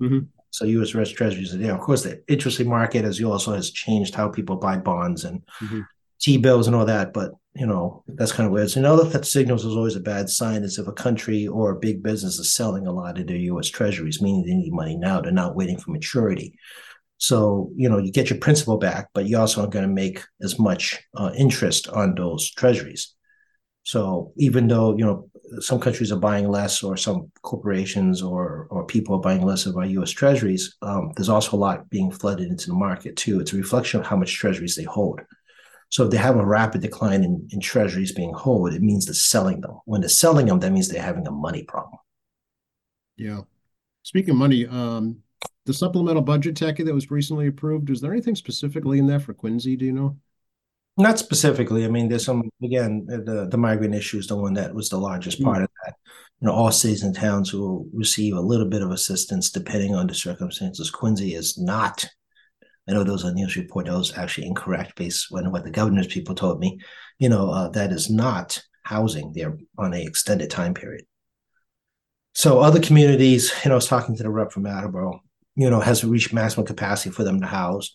[0.00, 0.28] Mhm.
[0.58, 0.92] So U.S.
[0.94, 1.72] Res- Treasuries are there.
[1.74, 5.24] Of course, the interest rate market, as you also has changed how people buy bonds
[5.24, 5.86] and Mhm.
[6.20, 7.12] T-bills and all that.
[7.12, 8.70] But you know that's kind of weird.
[8.70, 11.78] So another that signals is always a bad sign is if a country or a
[11.78, 13.68] big business is selling a lot of their U.S.
[13.68, 15.20] Treasuries, meaning they need money now.
[15.20, 16.58] They're not waiting for maturity.
[17.18, 20.22] So you know you get your principal back, but you also aren't going to make
[20.42, 23.14] as much uh, interest on those treasuries.
[23.84, 28.84] So even though you know some countries are buying less, or some corporations or or
[28.84, 30.10] people are buying less of our U.S.
[30.10, 33.40] Treasuries, um, there's also a lot being flooded into the market too.
[33.40, 35.20] It's a reflection of how much Treasuries they hold.
[35.90, 39.14] So if they have a rapid decline in, in Treasuries being held, it means they're
[39.14, 39.80] selling them.
[39.86, 41.98] When they're selling them, that means they're having a money problem.
[43.16, 43.40] Yeah.
[44.02, 45.22] Speaking of money, um,
[45.64, 49.34] the supplemental budget Tackey that was recently approved, is there anything specifically in there for
[49.34, 49.76] Quincy?
[49.76, 50.16] Do you know?
[50.98, 51.84] Not specifically.
[51.84, 54.98] I mean, there's some again the the migrant issue is the one that was the
[54.98, 55.94] largest part of that.
[56.40, 60.08] You know, all cities and towns will receive a little bit of assistance depending on
[60.08, 60.90] the circumstances.
[60.90, 62.04] Quincy is not.
[62.88, 65.70] I know there was a news report that was actually incorrect based on what the
[65.70, 66.80] governor's people told me.
[67.20, 71.04] You know, uh, that is not housing there on a extended time period.
[72.34, 75.20] So other communities, you know, I was talking to the rep from Attleboro,
[75.54, 77.92] you know, has reached maximum capacity for them to house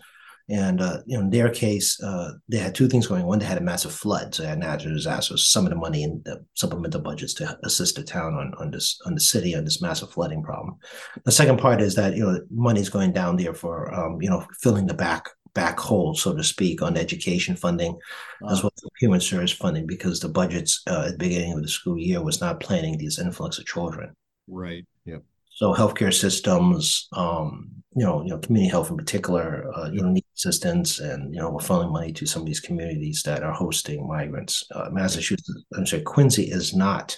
[0.50, 3.26] And uh, you know, in their case, uh, they had two things going.
[3.26, 5.48] One, they had a massive flood, so they had natural disasters.
[5.48, 9.00] Some of the money in the supplemental budgets to assist the town on on this
[9.06, 10.76] on the city on this massive flooding problem.
[11.24, 14.46] The second part is that you know money's going down there for um, you know
[14.62, 17.98] filling the back back hole, so to speak, on education funding
[18.42, 18.52] wow.
[18.52, 21.68] as well as human service funding because the budgets uh, at the beginning of the
[21.68, 24.14] school year was not planning these influx of children.
[24.48, 24.86] Right.
[25.06, 25.24] Yep.
[25.52, 30.10] So healthcare systems, um, you know, you know, community health in particular, uh, you know,
[30.36, 34.08] assistance, and you know, we're funneling money to some of these communities that are hosting
[34.08, 34.64] migrants.
[34.74, 37.18] Uh, Massachusetts, I'm sorry, Quincy is not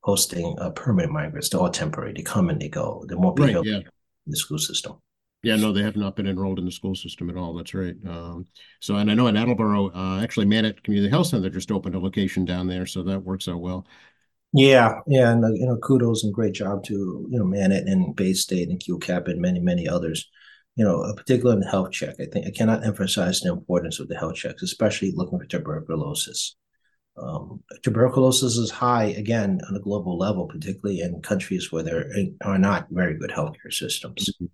[0.00, 1.48] hosting uh, permanent migrants.
[1.48, 2.12] They're all temporary.
[2.12, 3.04] They come and they go.
[3.08, 3.76] They won't be right, yeah.
[3.76, 3.84] in
[4.26, 4.96] the school system.
[5.42, 7.54] Yeah, no, they have not been enrolled in the school system at all.
[7.54, 7.96] That's right.
[8.06, 8.46] Um,
[8.80, 11.98] so, and I know in Attleboro, uh, actually, Manet Community Health Center just opened a
[11.98, 13.84] location down there, so that works out well.
[14.52, 18.14] Yeah, yeah, and uh, you know, kudos and great job to you know Manet and
[18.14, 20.30] Bay State and QCAP and many many others.
[20.76, 24.00] You know, uh, particularly in the health check, I think I cannot emphasize the importance
[24.00, 26.56] of the health checks, especially looking for tuberculosis.
[27.16, 32.10] Um, tuberculosis is high again on a global level, particularly in countries where there
[32.42, 34.30] are not very good healthcare systems.
[34.30, 34.46] Mm-hmm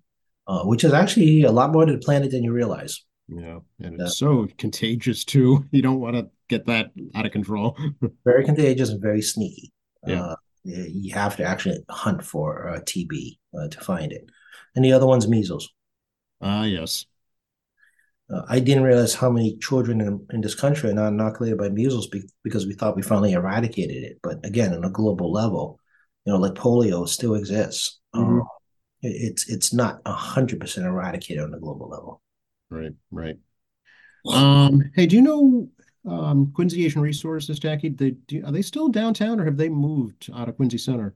[0.48, 3.04] uh, which is actually a lot more to the planet than you realize.
[3.28, 5.66] Yeah, and it's so contagious too.
[5.70, 7.76] You don't want to get that out of control.
[8.24, 9.70] very contagious and very sneaky.
[10.07, 10.22] Yeah.
[10.22, 14.24] Uh, you have to actually hunt for uh, TB uh, to find it.
[14.74, 15.68] And the other one's measles.
[16.40, 17.07] Ah, yes.
[18.31, 21.70] Uh, I didn't realize how many children in, in this country are not inoculated by
[21.70, 24.18] measles be, because we thought we finally eradicated it.
[24.22, 25.81] But again, on a global level,
[26.24, 27.98] you know, like polio still exists.
[28.14, 28.40] Mm-hmm.
[28.40, 28.46] Um,
[29.01, 32.20] it's it's not hundred percent eradicated on a global level.
[32.68, 33.38] Right, right.
[34.27, 35.68] Um, hey, do you know
[36.05, 37.90] um, Quincy Asian Resources, Tackey?
[37.90, 41.14] They do, are they still downtown, or have they moved out of Quincy Center?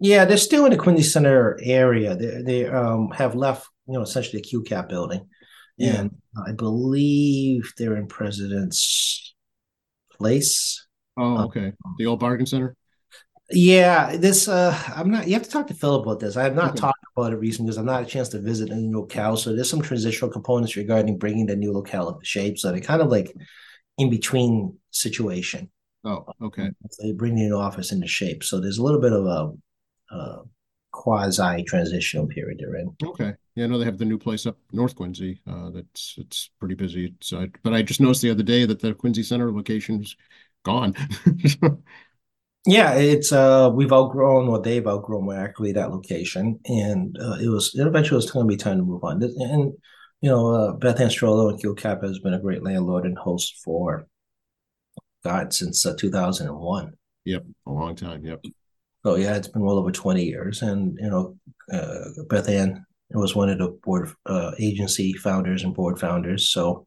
[0.00, 2.16] Yeah, they're still in the Quincy Center area.
[2.16, 5.28] They they um, have left, you know, essentially the QCAP building,
[5.76, 6.00] yeah.
[6.00, 9.34] and I believe they're in President's
[10.12, 10.86] Place.
[11.16, 11.72] Oh, okay.
[11.98, 12.76] The old bargain center.
[13.50, 16.36] Yeah, this uh I'm not you have to talk to Phil about this.
[16.36, 16.80] I have not okay.
[16.80, 19.36] talked about it recently because I'm not a chance to visit a new locale.
[19.36, 22.58] So there's some transitional components regarding bringing the new locale into shape.
[22.58, 23.34] So they kind of like
[23.98, 25.70] in between situation.
[26.04, 26.70] Oh, okay.
[27.02, 28.44] They bring the new office into shape.
[28.44, 29.52] So there's a little bit of a,
[30.10, 30.38] a
[30.92, 32.96] quasi transitional period they're in.
[33.04, 33.34] Okay.
[33.54, 35.40] Yeah, I know they have the new place up North Quincy.
[35.46, 37.14] Uh, that's it's pretty busy.
[37.20, 40.16] So, but I just noticed the other day that the Quincy Center location is
[40.64, 40.94] gone.
[42.66, 47.74] yeah, it's uh we've outgrown or they've outgrown accurately that location, and uh, it was
[47.74, 49.22] it eventually was going to be time to move on.
[49.22, 49.72] And
[50.20, 53.60] you know, uh, Beth Ann Strollo and QCAP has been a great landlord and host
[53.62, 54.06] for
[55.22, 56.92] God since uh, 2001.
[57.24, 58.24] Yep, a long time.
[58.24, 58.44] Yep.
[59.04, 61.36] So yeah, it's been well over 20 years, and you know,
[61.70, 66.48] uh, Beth Ann was one of the board uh, agency founders and board founders.
[66.48, 66.86] So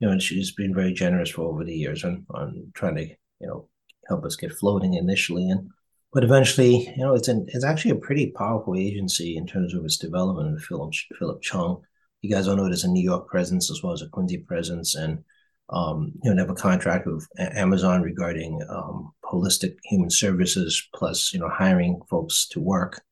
[0.00, 3.06] you know, and she's been very generous for over the years on on trying to
[3.06, 3.68] you know
[4.08, 5.70] help us get floating initially, and
[6.12, 9.84] but eventually, you know, it's an it's actually a pretty powerful agency in terms of
[9.84, 10.60] its development.
[10.60, 11.82] Philip Philip Chong,
[12.20, 14.96] you guys all know there's a New York presence as well as a Quincy presence,
[14.96, 15.22] and
[15.70, 21.32] um, you know, they have a contract with Amazon regarding um, holistic human services, plus
[21.32, 23.02] you know, hiring folks to work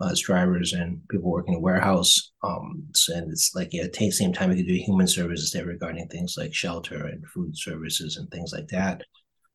[0.00, 2.32] uh, as drivers and people working in warehouse.
[2.42, 5.66] Um, and it's like yeah, at the same time we could do human services there
[5.66, 9.02] regarding things like shelter and food services and things like that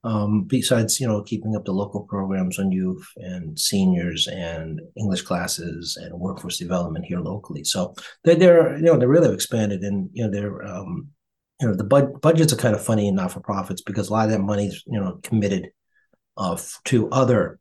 [0.03, 5.21] um, besides you know keeping up the local programs on youth and seniors and English
[5.21, 7.63] classes and workforce development here locally.
[7.63, 11.09] So they're, they're you know they're really expanded and you know they're um,
[11.61, 14.13] you know the bud- budgets are kind of funny in not for profits because a
[14.13, 15.71] lot of that money is you know committed
[16.37, 17.59] uh, to other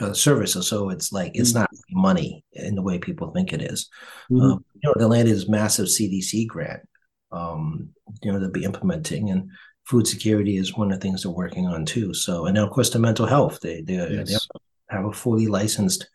[0.00, 0.68] uh, services.
[0.68, 1.60] So it's like it's mm-hmm.
[1.60, 3.88] not money in the way people think it is.
[4.30, 4.42] Mm-hmm.
[4.42, 6.82] Um, you know, the land is massive CDC grant.
[7.32, 7.90] Um,
[8.22, 9.50] you know, they'll be implementing and
[9.84, 12.12] food security is one of the things they're working on too.
[12.12, 13.60] So, and then of course the mental health.
[13.60, 14.28] They they, yes.
[14.28, 16.08] they have a fully licensed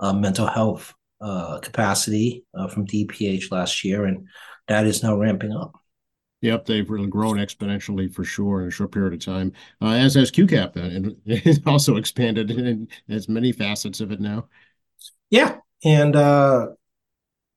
[0.00, 4.26] uh, mental health uh, capacity uh, from DPH last year, and
[4.68, 5.77] that is now ramping up.
[6.40, 9.52] Yep, they've really grown exponentially for sure in a short period of time.
[9.82, 14.48] Uh, as has QCAP, and it's also expanded in as many facets of it now.
[15.30, 16.68] Yeah, and uh,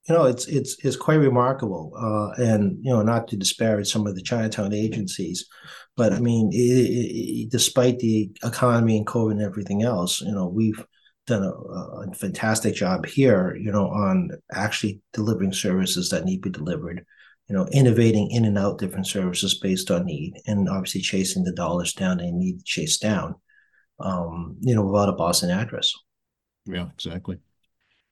[0.07, 1.93] you know, it's it's it's quite remarkable.
[1.95, 5.47] Uh, and you know, not to disparage some of the Chinatown agencies,
[5.95, 10.47] but I mean, it, it, despite the economy and COVID and everything else, you know,
[10.47, 10.83] we've
[11.27, 13.55] done a, a, fantastic job here.
[13.55, 17.05] You know, on actually delivering services that need to be delivered.
[17.51, 21.51] You know, innovating in and out different services based on need, and obviously chasing the
[21.51, 23.35] dollars down they need to chase down.
[23.99, 25.93] Um, you know, without a Boston address.
[26.65, 27.39] Yeah, exactly.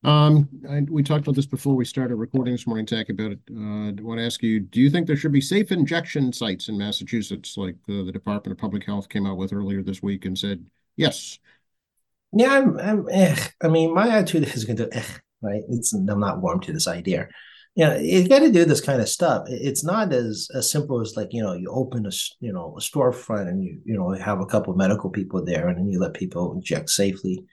[0.04, 3.40] Um, I, we talked about this before we started recording this morning, Tack, about it.
[3.50, 6.68] Uh, I want to ask you, do you think there should be safe injection sites
[6.68, 10.26] in Massachusetts, like the, the Department of Public Health came out with earlier this week
[10.26, 10.66] and said,
[10.98, 11.40] yes?
[12.34, 13.38] Yeah, I'm, I'm eh.
[13.64, 15.04] I mean, my attitude is going to, eh,
[15.42, 15.62] right?
[15.70, 17.30] It's I'm not warm to this idea.
[17.76, 19.44] You know, you got to do this kind of stuff.
[19.48, 22.82] It's not as as simple as like you know you open a you know a
[22.82, 26.14] storefront and you you know have a couple medical people there and then you let
[26.14, 27.46] people inject safely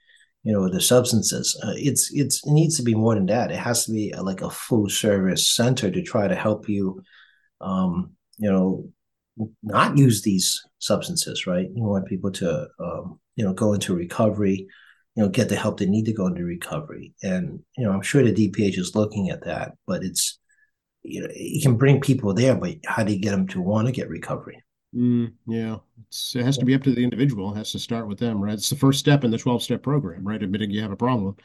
[0.47, 1.61] you know the substances.
[1.65, 3.51] Uh, it's it's it needs to be more than that.
[3.51, 7.03] It has to be a, like a full service center to try to help you
[7.61, 8.89] um you know
[9.63, 11.67] not use these substances right?
[11.75, 14.69] You want people to um you know go into recovery
[15.17, 18.03] you know get the help they need to go into recovery and you know i'm
[18.03, 20.39] sure the dph is looking at that but it's
[21.03, 23.87] you know you can bring people there but how do you get them to want
[23.87, 24.63] to get recovery
[24.95, 25.77] Mm, yeah,
[26.09, 27.53] it's, it has to be up to the individual.
[27.53, 28.55] It has to start with them, right?
[28.55, 30.43] It's the first step in the 12 step program, right?
[30.43, 31.37] Admitting you have a problem.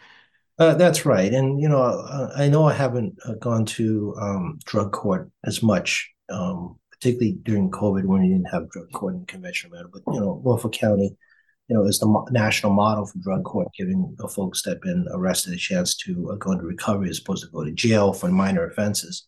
[0.58, 1.34] Uh, that's right.
[1.34, 5.64] And, you know, uh, I know I haven't uh, gone to um, drug court as
[5.64, 9.90] much, um, particularly during COVID when we didn't have drug court in conventional manner.
[9.92, 11.18] But, you know, Norfolk County,
[11.68, 14.82] you know, is the mo- national model for drug court, giving uh, folks that have
[14.82, 18.14] been arrested a chance to uh, go into recovery as opposed to go to jail
[18.14, 19.28] for minor offenses.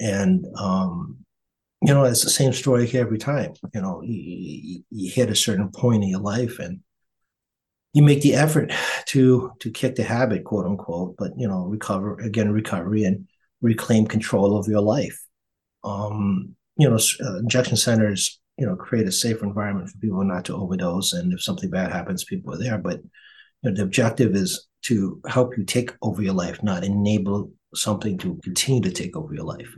[0.00, 1.18] And, um,
[1.82, 3.54] you know, it's the same story every time.
[3.72, 6.80] You know, you, you, you hit a certain point in your life and
[7.92, 8.72] you make the effort
[9.06, 13.26] to to kick the habit, quote unquote, but you know, recover again, recovery and
[13.62, 15.18] reclaim control of your life.
[15.82, 20.44] Um, you know, uh, injection centers, you know, create a safer environment for people not
[20.46, 22.78] to overdose, and if something bad happens, people are there.
[22.78, 23.00] But
[23.62, 28.16] you know, the objective is to help you take over your life, not enable something
[28.18, 29.68] to continue to take over your life.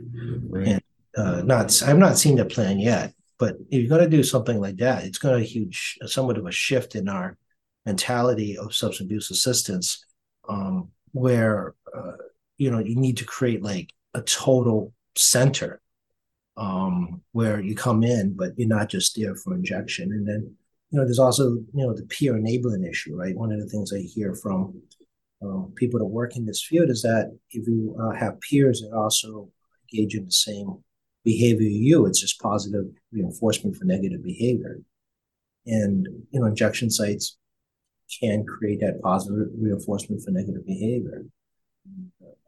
[0.49, 0.67] Right.
[0.67, 0.81] And
[1.17, 4.59] uh, not I've not seen the plan yet, but if you're going to do something
[4.59, 7.37] like that, it's going to huge somewhat of a shift in our
[7.85, 10.05] mentality of substance abuse assistance,
[10.47, 12.17] um, where uh,
[12.57, 15.81] you know you need to create like a total center
[16.59, 20.11] um, where you come in, but you're not just there for injection.
[20.11, 20.55] And then
[20.91, 23.35] you know there's also you know the peer enabling issue, right?
[23.35, 24.81] One of the things I hear from
[25.43, 28.95] uh, people that work in this field is that if you uh, have peers that
[28.95, 29.49] also
[29.91, 30.83] engage in the same
[31.23, 34.79] behavior you, it's just positive reinforcement for negative behavior.
[35.65, 37.37] And, you know, injection sites
[38.19, 41.25] can create that positive reinforcement for negative behavior.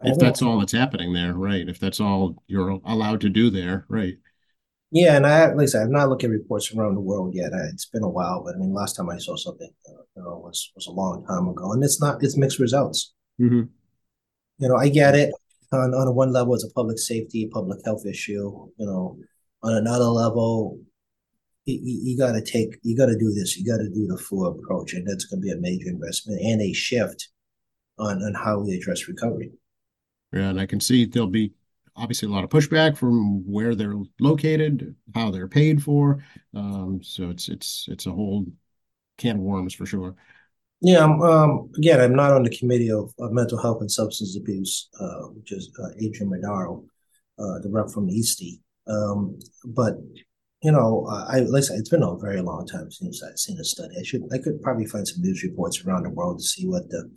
[0.04, 1.68] If that's all that's happening there, right?
[1.68, 4.16] If that's all you're allowed to do there, right?
[4.92, 7.52] Yeah, and I, like I said, I've not looked at reports around the world yet.
[7.72, 10.42] It's been a while, but I mean, last time I saw something, uh, you know,
[10.44, 13.14] was was a long time ago, and it's not it's mixed results.
[13.40, 13.64] Mm-hmm.
[14.58, 15.34] You know, I get it
[15.72, 19.18] on, on one level it's a public safety public health issue you know
[19.64, 20.80] on another level
[21.66, 24.18] you, you got to take you got to do this you got to do the
[24.18, 27.30] full approach and that's going to be a major investment and a shift
[28.00, 29.52] on on how we address recovery
[30.32, 31.52] and i can see there'll be
[31.96, 36.24] obviously a lot of pushback from where they're located how they're paid for
[36.56, 38.46] um, so it's it's it's a whole
[39.18, 40.16] can of worms for sure
[40.84, 44.90] yeah, um, again, I'm not on the committee of, of mental health and substance abuse,
[45.00, 46.84] uh, which is uh, Adrian Madaro,
[47.38, 48.62] uh, the rep from Eastie.
[48.88, 49.98] Um, but
[50.64, 51.78] you know, I listen.
[51.80, 53.96] It's been a very long time since I've seen a study.
[54.00, 56.90] I should, I could probably find some news reports around the world to see what
[56.90, 57.10] the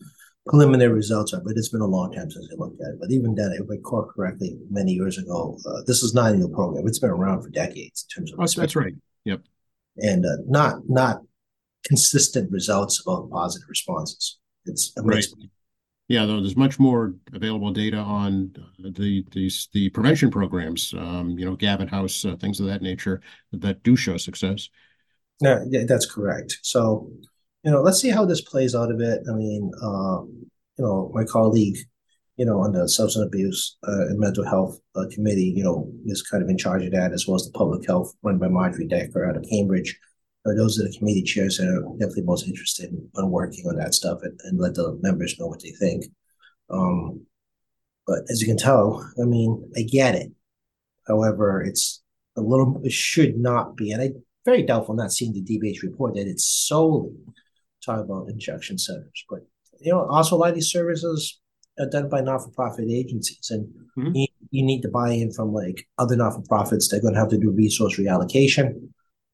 [0.47, 1.41] preliminary results are.
[1.41, 3.01] But it's been a long time since I looked at it.
[3.01, 6.37] But even then, if I recall correctly, many years ago, uh, this is not a
[6.37, 6.87] new program.
[6.87, 8.41] It's been around for decades in terms of.
[8.41, 8.95] Oh, that's right.
[9.25, 9.43] Yep.
[9.99, 11.23] And uh, not not
[11.87, 14.39] consistent results about positive responses.
[14.67, 15.25] It's right.
[16.09, 21.47] Yeah, though there's much more available data on the the, the prevention programs, um, you
[21.47, 24.69] know, Gavin House, uh, things of that nature that do show success.
[25.41, 26.59] Yeah, yeah, that's correct.
[26.63, 27.11] So,
[27.65, 29.21] you know, let's see how this plays out a bit.
[29.29, 31.77] I mean, uh, you know, my colleague,
[32.37, 36.23] you know, on the substance abuse uh, and mental health uh, committee, you know, is
[36.23, 38.87] kind of in charge of that, as well as the public health run by Marjorie
[38.87, 39.99] Decker out of Cambridge
[40.53, 43.95] those are the committee chairs that are definitely most interested in, in working on that
[43.95, 46.05] stuff and, and, let the members know what they think.
[46.69, 47.25] Um,
[48.07, 50.33] but as you can tell, I mean, I get it.
[51.09, 52.03] However, it's
[52.37, 56.15] a little, it should not be, and I'm very doubtful not seeing the DPH report
[56.15, 57.15] that it's solely
[57.85, 59.25] talking about injection centers.
[59.29, 59.41] But,
[59.81, 61.41] you know, also a lot of these services
[61.79, 63.67] are done by not-for-profit agencies, and
[63.99, 64.15] mm-hmm.
[64.15, 66.89] you, you need to buy in from like other not-for-profits.
[66.89, 68.89] They're going to have to do resource reallocation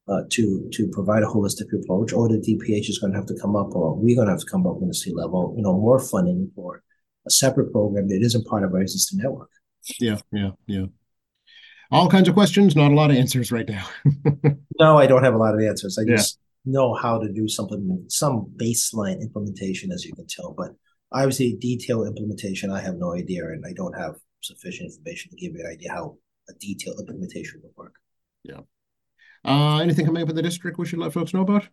[0.09, 3.39] uh, to to provide a holistic approach, or the DPH is going to have to
[3.41, 5.63] come up, or we're going to have to come up with the state level, you
[5.63, 6.83] know, more funding for
[7.27, 9.51] a separate program that isn't part of our existing network.
[10.01, 10.87] Yeah, yeah, yeah.
[11.93, 13.85] All kinds of questions, not a lot of answers right now.
[14.79, 15.99] no, I don't have a lot of answers.
[15.99, 16.40] I just yeah.
[16.65, 20.55] Know how to do something, some baseline implementation, as you can tell.
[20.57, 20.73] But
[21.13, 25.53] obviously, detailed implementation, I have no idea, and I don't have sufficient information to give
[25.53, 26.17] you an idea how
[26.49, 27.95] a detailed implementation would work.
[28.45, 28.61] Yeah.
[29.45, 31.69] Uh, anything coming up in the district we should let folks know about?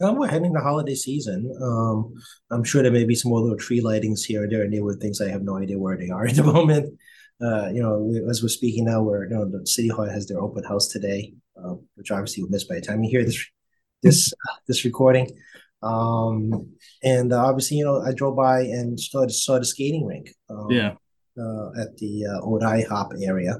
[0.00, 1.54] Um, we're heading the holiday season.
[1.62, 2.14] Um,
[2.50, 5.00] I'm sure there may be some more little tree lightings here and there, and with
[5.00, 6.98] things I have no idea where they are at the moment.
[7.40, 10.26] Uh, you know, we, as we're speaking now, we're you know the city hall has
[10.26, 13.44] their open house today, uh, which obviously will miss by the time you hear this
[14.02, 14.32] this
[14.66, 15.30] this recording.
[15.82, 16.72] Um,
[17.02, 20.30] and uh, obviously, you know, I drove by and saw, saw the skating rink.
[20.48, 20.94] Um, yeah.
[21.36, 23.54] Uh, at the uh, old IHOP area,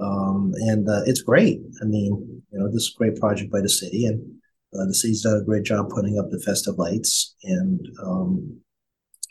[0.00, 1.58] um, and uh, it's great.
[1.82, 4.22] I mean, you know, this is a great project by the city, and
[4.72, 7.34] uh, the city's done a great job putting up the festive lights.
[7.42, 8.60] And um,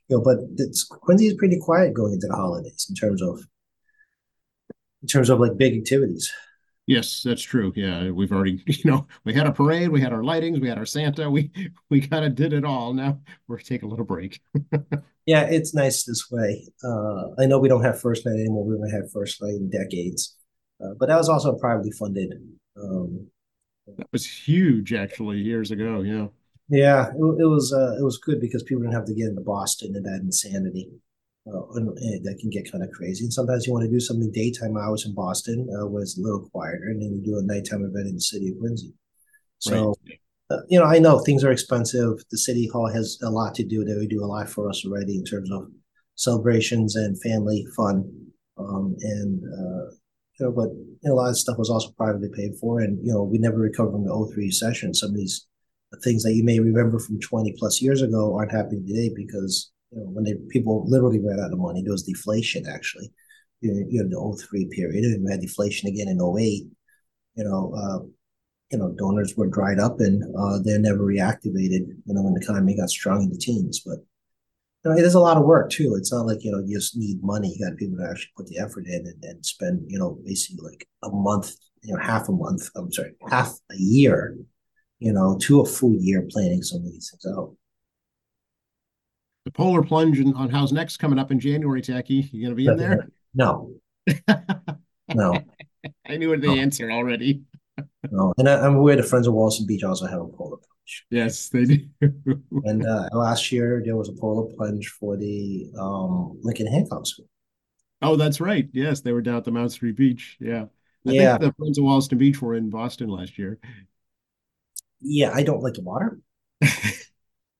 [0.10, 3.40] you know, but it's Quincy is pretty quiet going into the holidays in terms of
[5.02, 6.30] in terms of like big activities.
[6.88, 7.74] Yes, that's true.
[7.76, 10.78] Yeah, we've already, you know, we had a parade, we had our lightings, we had
[10.78, 11.52] our Santa, we
[11.90, 12.94] we kind of did it all.
[12.94, 14.42] Now we're taking a little break.
[15.26, 16.66] yeah, it's nice this way.
[16.84, 18.66] Uh, I know we don't have first night anymore.
[18.66, 20.38] We haven't had first night in decades,
[20.82, 22.34] uh, but that was also privately funded.
[22.82, 23.28] Um,
[23.98, 26.02] that was huge, actually, years ago.
[26.02, 26.28] Yeah.
[26.70, 29.42] Yeah, it, it was uh, it was good because people didn't have to get into
[29.42, 30.90] Boston and that insanity
[31.48, 31.62] uh,
[32.24, 33.24] that can get kind of crazy.
[33.24, 36.22] And sometimes you want to do something daytime hours in Boston uh, where it's a
[36.22, 38.94] little quieter, and then you do a nighttime event in the city of Quincy.
[39.60, 40.20] So, right.
[40.52, 42.24] uh, you know, I know things are expensive.
[42.32, 43.84] The city hall has a lot to do.
[43.84, 45.70] They do a lot for us already in terms of
[46.16, 48.12] celebrations and family fun.
[48.58, 49.92] Um, and uh,
[50.40, 53.00] you know, but you know, a lot of stuff was also privately paid for, and
[53.06, 54.94] you know, we never recovered from the 03 session.
[54.94, 55.48] Some of these
[56.04, 60.00] things that you may remember from 20 plus years ago aren't happening today because you
[60.00, 63.12] know, when they people literally ran out of money, there was deflation actually.
[63.62, 66.66] You, you know, the 03 period, and we had deflation again in 08.
[67.36, 68.06] You know, uh,
[68.72, 71.88] you know, donors were dried up and uh, they're never reactivated.
[72.06, 74.00] You know, when the economy got strong in the teens, but
[74.84, 75.96] you know, is a lot of work too.
[75.98, 77.56] It's not like you know you just need money.
[77.56, 80.70] You got people to actually put the effort in and, and spend you know basically
[80.70, 82.70] like a month, you know, half a month.
[82.76, 84.38] I'm sorry, half a year,
[85.00, 87.56] you know, to a full year planning some of these things out
[89.48, 92.30] the polar plunge on Houghs Neck coming up in January, Tackey.
[92.34, 93.08] You going to be in there?
[93.34, 93.72] No.
[95.16, 95.42] no.
[96.06, 96.56] I knew the no.
[96.56, 97.44] answer already.
[98.12, 101.06] no, and I, am aware the Friends of Wollaston Beach also have a polar plunge.
[101.10, 101.80] Yes, they do.
[102.66, 107.30] and uh, last year there was a polar plunge for the um, Lincoln Hancock School.
[108.02, 108.68] Oh, that's right.
[108.74, 110.36] Yes, they were down at the Mount Street Beach.
[110.42, 110.66] Yeah.
[111.08, 111.38] I yeah.
[111.38, 113.60] think the Friends of Wollaston Beach were in Boston last year.
[115.00, 116.20] Yeah, I don't like the water.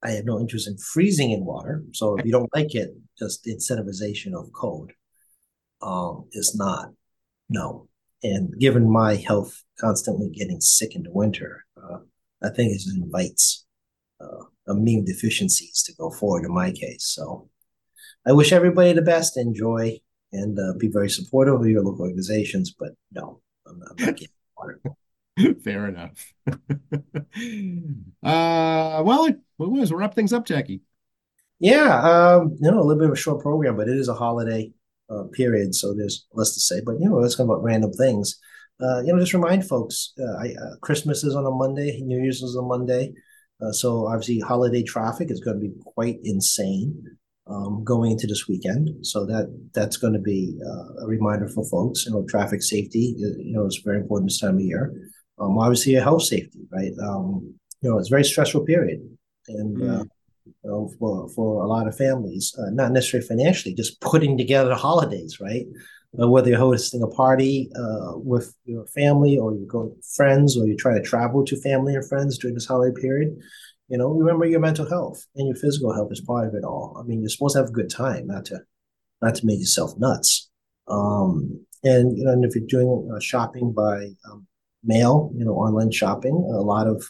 [0.02, 1.82] I have no interest in freezing in water.
[1.92, 4.92] So if you don't like it, just incentivization of code
[5.82, 6.90] um, is not
[7.48, 7.88] no.
[8.22, 11.98] And given my health constantly getting sick in the winter, uh,
[12.42, 13.64] I think it invites
[14.20, 17.04] uh, immune deficiencies to go forward in my case.
[17.04, 17.48] So
[18.26, 19.98] I wish everybody the best, enjoy,
[20.32, 22.74] and uh, be very supportive of your local organizations.
[22.78, 24.80] But no, I'm not, getting water.
[25.64, 26.32] Fair enough.
[28.22, 29.28] uh, well,
[29.58, 30.80] what was wrap things up, Tackey?
[31.60, 34.14] Yeah, um, you know, a little bit of a short program, but it is a
[34.14, 34.72] holiday
[35.10, 36.80] uh, period, so there's less to say.
[36.84, 38.38] But you know, let's go about random things.
[38.80, 42.22] Uh, you know, just remind folks: uh, I, uh, Christmas is on a Monday, New
[42.22, 43.12] Year's is on a Monday,
[43.60, 46.94] uh, so obviously holiday traffic is going to be quite insane
[47.48, 48.90] um, going into this weekend.
[49.04, 52.06] So that that's going to be uh, a reminder for folks.
[52.06, 55.10] You know, traffic safety, you know, is very important this time of year.
[55.40, 56.92] Um, obviously, a health safety, right?
[57.02, 59.17] Um, you know, it's a very stressful period
[59.48, 60.00] and mm.
[60.00, 60.04] uh,
[60.46, 64.74] you know, for for a lot of families, uh, not necessarily financially, just putting together
[64.74, 65.66] holidays, right?
[66.20, 70.56] Uh, whether you're hosting a party uh, with your family, or you're going with friends,
[70.56, 73.36] or you try to travel to family or friends during this holiday period,
[73.88, 76.96] you know, remember your mental health and your physical health is part of it all.
[76.98, 78.60] I mean, you're supposed to have a good time, not to
[79.20, 80.48] not to make yourself nuts.
[80.88, 84.46] Um, and you know, and if you're doing uh, shopping by um,
[84.84, 87.04] mail, you know, online shopping, a lot of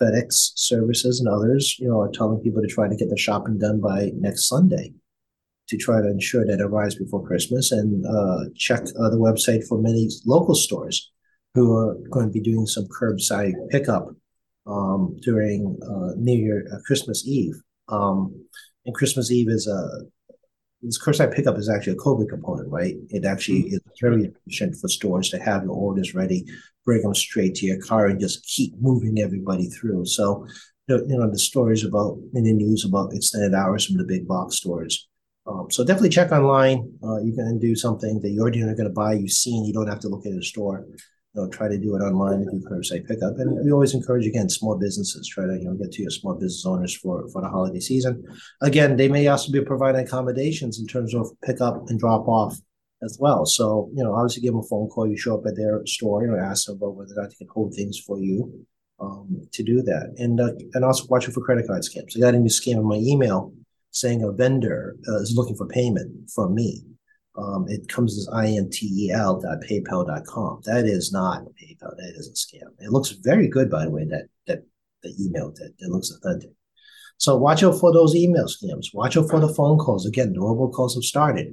[0.00, 3.58] FedEx services and others, you know, are telling people to try to get the shopping
[3.58, 4.92] done by next Sunday
[5.68, 9.66] to try to ensure that it arrives before Christmas and uh, check uh, the website
[9.66, 11.10] for many local stores
[11.54, 14.08] who are going to be doing some curbside pickup
[14.66, 17.54] um, during uh, New Year, uh, Christmas Eve.
[17.88, 18.44] Um,
[18.84, 20.00] and Christmas Eve is a
[20.84, 22.94] this curbside pickup is actually a COVID component, right?
[23.10, 23.76] It actually mm-hmm.
[23.76, 26.44] is very efficient for stores to have your orders ready,
[26.84, 30.06] bring them straight to your car, and just keep moving everybody through.
[30.06, 30.46] So,
[30.88, 34.56] you know, the stories about in the news about extended hours from the big box
[34.56, 35.08] stores.
[35.46, 36.92] Um, so definitely check online.
[37.02, 39.14] Uh, you can do something that you already are going to buy.
[39.14, 39.64] You've seen.
[39.64, 40.86] You don't have to look at the store.
[41.34, 43.38] Know, try to do it online and do curbside pickup.
[43.38, 46.34] And we always encourage again small businesses try to you know get to your small
[46.34, 48.24] business owners for for the holiday season.
[48.62, 52.58] Again, they may also be providing accommodations in terms of pickup and drop off
[53.02, 53.46] as well.
[53.46, 55.08] So you know, obviously, give them a phone call.
[55.08, 57.36] You show up at their store, you know, ask them about whether or not they
[57.36, 58.66] can hold things for you
[59.00, 62.16] um, to do that, and uh, and also watching for credit card scams.
[62.16, 63.52] I got a new scam in my email
[63.90, 66.82] saying a vendor uh, is looking for payment from me.
[67.36, 70.60] Um, it comes as intel dot paypal dot com.
[70.64, 71.96] That is not PayPal.
[71.96, 72.68] That is a scam.
[72.78, 74.04] It looks very good, by the way.
[74.04, 74.64] That that
[75.02, 76.50] the email that, that looks authentic.
[77.16, 78.86] So watch out for those email scams.
[78.94, 80.06] Watch out for the phone calls.
[80.06, 81.46] Again, the robocalls have started.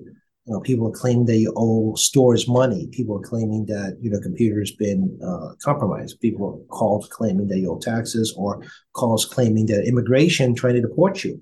[0.45, 2.87] You know, people are claiming they owe stores money.
[2.91, 6.19] People are claiming that you know computer's been uh, compromised.
[6.19, 8.63] People are calls claiming they owe taxes, or
[8.93, 11.41] calls claiming that immigration trying to deport you.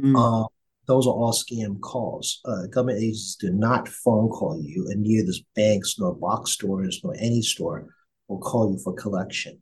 [0.00, 0.16] Mm.
[0.16, 0.46] Uh,
[0.86, 2.40] those are all scam calls.
[2.44, 7.14] Uh, government agencies do not phone call you, and neither banks nor box stores nor
[7.18, 7.86] any store
[8.28, 9.60] will call you for collection.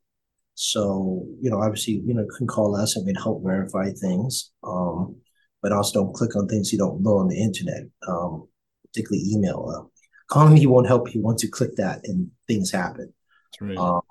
[0.54, 4.52] So, you know, obviously, you know, can call us and we help verify things.
[4.62, 5.16] Um,
[5.64, 8.46] but also don't click on things you don't know on the internet, um,
[8.86, 9.72] particularly email.
[9.74, 9.88] Uh,
[10.28, 13.12] calling you won't help you once you click that and things happen.
[13.60, 13.76] Right.
[13.76, 14.02] Um,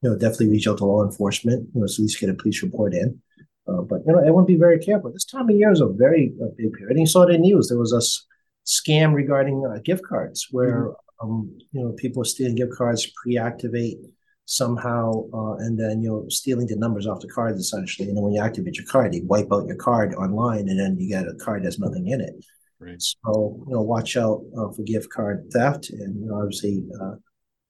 [0.00, 2.34] you know, definitely reach out to law enforcement, you know, so at least get a
[2.34, 3.20] police report in.
[3.68, 5.12] Uh, but you know, everyone be very careful.
[5.12, 6.90] This time of year is a very uh, big period.
[6.90, 7.68] And you saw the news.
[7.68, 8.26] There was a s-
[8.66, 11.30] scam regarding uh, gift cards where mm-hmm.
[11.30, 13.98] um, you know people stealing gift cards, pre-activate
[14.46, 18.08] somehow, uh, and then you know stealing the numbers off the cards essentially.
[18.08, 20.96] And then when you activate your card, they wipe out your card online, and then
[20.98, 22.34] you get a card that's nothing in it.
[22.80, 23.00] Right.
[23.00, 27.14] So you know, watch out uh, for gift card theft, and you know, obviously, uh,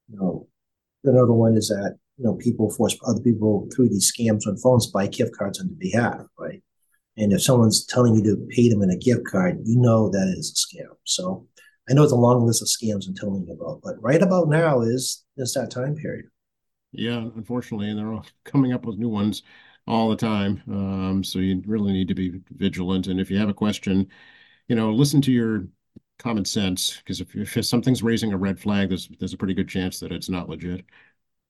[0.09, 0.49] you know,
[1.05, 4.87] another one is that you know, people force other people through these scams on phones
[4.87, 6.63] buy gift cards on their behalf, right?
[7.17, 10.35] And if someone's telling you to pay them in a gift card, you know that
[10.37, 10.89] is a scam.
[11.05, 11.47] So
[11.89, 14.49] I know it's a long list of scams I'm telling you about, but right about
[14.49, 16.27] now is is that time period.
[16.93, 19.43] Yeah, unfortunately, and they're all coming up with new ones
[19.87, 20.63] all the time.
[20.69, 23.09] Um, so you really need to be vigilant.
[23.09, 24.09] And if you have a question,
[24.69, 25.67] you know, listen to your
[26.19, 29.69] common sense because if, if something's raising a red flag, there's there's a pretty good
[29.69, 30.85] chance that it's not legit.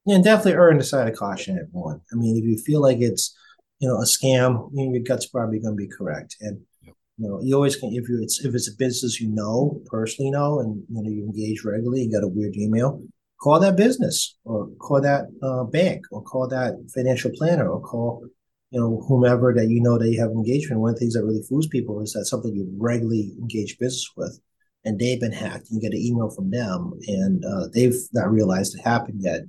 [0.04, 2.00] Yeah, and definitely err on the side of caution, everyone.
[2.12, 3.36] I mean, if you feel like it's,
[3.78, 6.36] you know, a scam, you know, your gut's probably going to be correct.
[6.40, 6.94] And yep.
[7.18, 10.30] you know, you always can if you it's if it's a business you know personally
[10.30, 13.00] know, and you know you engage regularly, you got a weird email,
[13.40, 18.24] call that business or call that uh, bank or call that financial planner or call
[18.70, 20.80] you know whomever that you know that you have engagement.
[20.80, 24.10] One of the things that really fools people is that something you regularly engage business
[24.16, 24.40] with
[24.84, 25.70] and they've been hacked.
[25.70, 29.42] And you get an email from them, and uh, they've not realized it happened yet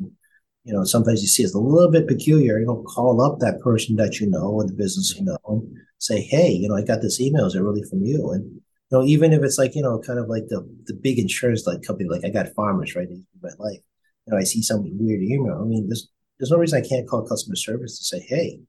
[0.64, 2.60] you know, sometimes you see it's a little bit peculiar.
[2.60, 5.76] You don't call up that person that you know or the business you know and
[6.00, 7.46] say, hey, you know, I got this email.
[7.46, 8.32] Is it really from you?
[8.32, 8.62] And you
[8.92, 11.84] know, even if it's like, you know, kind of like the the big insurance like
[11.84, 13.10] company, like I got farmers, right?
[13.10, 13.80] In my life.
[14.26, 15.60] You know, I see some weird email.
[15.62, 16.08] I mean, there's
[16.40, 18.60] there's no reason I can't call customer service to say, hey,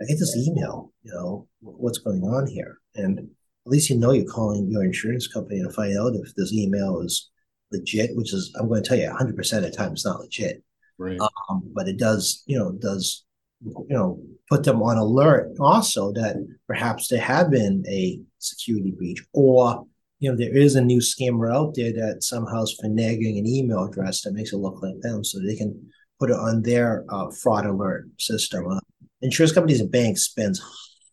[0.00, 2.78] I get this email, you know, what's going on here?
[2.94, 6.52] And at least you know you're calling your insurance company to find out if this
[6.52, 7.30] email is
[7.70, 10.62] legit, which is I'm going to tell you 100% of the time it's not legit.
[11.02, 11.18] Right.
[11.48, 13.24] Um, but it does, you know, does
[13.64, 16.36] you know put them on alert also that
[16.66, 19.84] perhaps there have been a security breach or
[20.18, 23.84] you know there is a new scammer out there that somehow is finagling an email
[23.84, 25.74] address that makes it look like them so they can
[26.20, 28.66] put it on their uh, fraud alert system.
[28.68, 28.78] Uh,
[29.22, 30.62] insurance companies and banks spends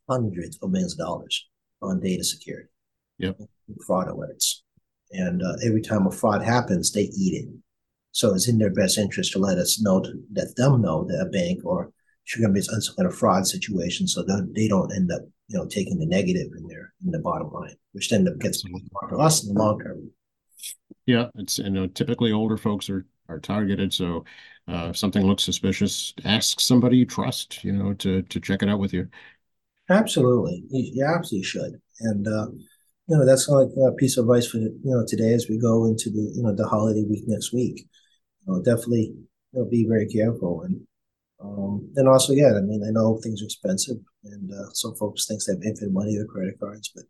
[0.08, 1.48] hundreds of millions of dollars
[1.82, 2.70] on data security.
[3.18, 3.40] Yep.
[3.88, 4.62] Fraud alerts.
[5.12, 7.50] And uh, every time a fraud happens they eat it
[8.12, 11.22] so it's in their best interest to let us know, to let them know that
[11.22, 11.92] a bank or
[12.26, 15.22] sugar company is in some kind of fraud situation, so that they don't end up,
[15.48, 19.18] you know, taking the negative in their in the bottom line, which then gets to
[19.18, 20.10] us in the long term.
[21.06, 24.26] Yeah, it's you know typically older folks are are targeted, so
[24.68, 28.70] uh, if something looks suspicious, ask somebody you trust, you know, to to check it
[28.70, 29.08] out with you.
[29.90, 32.28] Absolutely, you, you absolutely should, and.
[32.28, 32.48] uh
[33.10, 35.86] you know that's like a piece of advice for you know today as we go
[35.86, 37.88] into the you know the holiday week next week
[38.50, 39.14] know, definitely
[39.54, 40.62] you know, be very careful.
[40.64, 40.82] And
[41.42, 43.96] um, and also, yeah, I mean, I know things are expensive,
[44.26, 47.06] and uh, some folks think they have infinite money with credit cards, but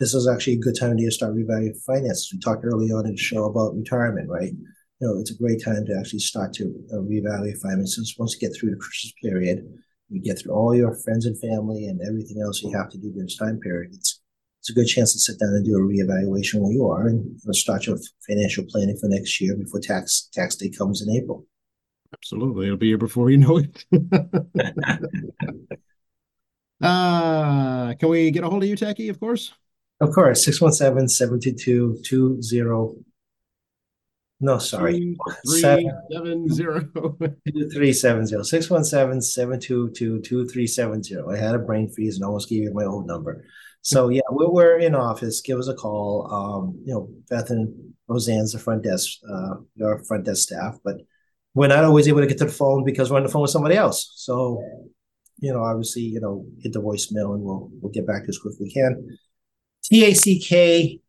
[0.00, 2.30] this is actually a good time to start revaluing finances.
[2.32, 4.52] We talked early on in the show about retirement, right?
[5.00, 8.14] You know, it's a great time to actually start to uh, reevaluate finances.
[8.18, 9.66] Once you get through the Christmas period,
[10.08, 13.10] you get through all your friends and family and everything else you have to do
[13.10, 13.90] during this time period.
[13.92, 14.22] It's
[14.66, 17.40] it's a good chance to sit down and do a reevaluation where you are and
[17.54, 21.46] start your financial planning for next year before tax tax day comes in April.
[22.12, 22.66] Absolutely.
[22.66, 23.84] It'll be here before you know it.
[26.82, 29.52] uh, can we get a hold of you, Tackey, of course?
[30.00, 30.44] Of course.
[30.44, 32.02] 617 722
[32.42, 33.04] 20
[34.40, 35.16] No, sorry.
[35.48, 35.92] Three, Seven.
[36.10, 36.88] seven, zero.
[37.54, 41.30] Two three seven zero six one seven seven two two two three seven zero.
[41.30, 43.44] I had a brain freeze and almost gave you my old number.
[43.86, 45.40] So yeah, we're, we're in office.
[45.40, 46.28] Give us a call.
[46.28, 51.02] Um, you know, Beth and Roseanne's the front desk, uh, our front desk staff, but
[51.54, 53.52] we're not always able to get to the phone because we're on the phone with
[53.52, 54.12] somebody else.
[54.16, 54.60] So,
[55.38, 58.54] you know, obviously, you know, hit the voicemail and we'll we'll get back as quick
[58.54, 59.18] as we can.
[59.84, 61.00] T A C K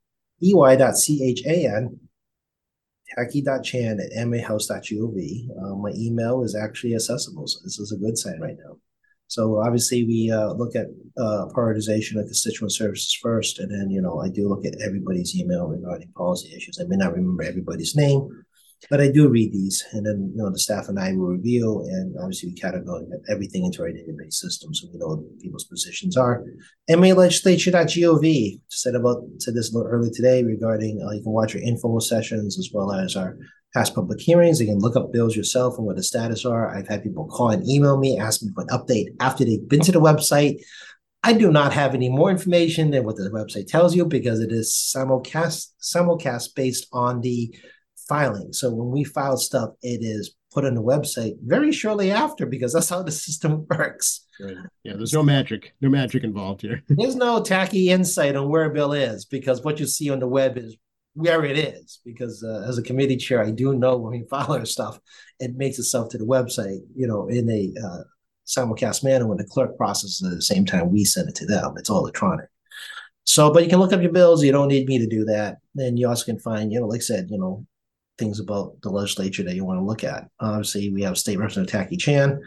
[0.44, 2.00] E Y dot C H A N
[3.16, 5.50] tackey.chan at mahouse.gov.
[5.64, 8.78] Uh, my email is actually accessible, so this is a good sign right now.
[9.28, 10.88] So obviously we uh, look at
[11.20, 15.36] uh, prioritization of constituent services first, and then you know I do look at everybody's
[15.36, 16.80] email regarding policy issues.
[16.80, 18.46] I may not remember everybody's name,
[18.90, 21.82] but I do read these, and then you know the staff and I will review,
[21.82, 26.18] and obviously we categorize everything into our database system, so we know what people's positions
[26.18, 26.44] are.
[26.90, 31.62] MAlegislature.gov said about said this a little earlier today regarding uh, you can watch our
[31.62, 33.38] informal sessions as well as our
[33.74, 34.60] past public hearings.
[34.60, 36.76] You can look up bills yourself and what the status are.
[36.76, 39.82] I've had people call and email me, ask me for an update after they've been
[39.82, 40.62] to the website.
[41.24, 44.52] I do not have any more information than what the website tells you because it
[44.52, 47.54] is simulcast simulcast based on the
[48.08, 48.54] filing.
[48.54, 52.74] So when we file stuff, it is put on the website very shortly after because
[52.74, 54.26] that's how the system works.
[54.40, 54.56] Right.
[54.84, 56.84] Yeah, there's no magic, no magic involved here.
[56.90, 60.28] There's no Tackey insight on where a bill is because what you see on the
[60.28, 60.78] web is
[61.16, 62.00] where it is.
[62.06, 65.00] Because uh, as a committee chair, I do know when we file our stuff,
[65.40, 68.04] it makes itself to the website, you know, in a uh,
[68.48, 71.46] simulcast manner when the clerk processes it at the same time we send it to
[71.46, 71.74] them.
[71.78, 72.48] It's all electronic.
[73.26, 74.44] So, but you can look up your bills.
[74.44, 75.58] You don't need me to do that.
[75.76, 77.66] And you also can find, you know, like I said, you know,
[78.18, 80.30] things about the legislature that you want to look at.
[80.40, 82.42] Obviously, we have State Representative Tackey Chan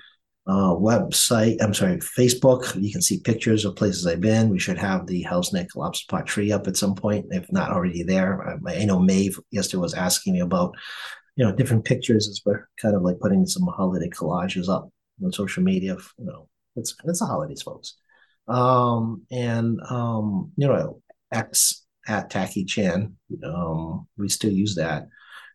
[0.46, 1.58] uh, website.
[1.60, 2.80] I'm sorry, Facebook.
[2.80, 4.48] You can see pictures of places I've been.
[4.48, 7.70] We should have the Houghs Neck Lobster Pot tree up at some point, if not
[7.70, 8.58] already there.
[8.66, 10.74] I, I know Maeve yesterday was asking me about,
[11.36, 14.90] you know, different pictures as we're kind of like putting some holiday collages up
[15.24, 15.96] on social media.
[16.18, 17.96] You know, it's it's the holidays, folks.
[18.48, 21.02] Um, and um, you know,
[21.32, 23.16] X at Tackey Chan.
[23.44, 25.08] Um, we still use that.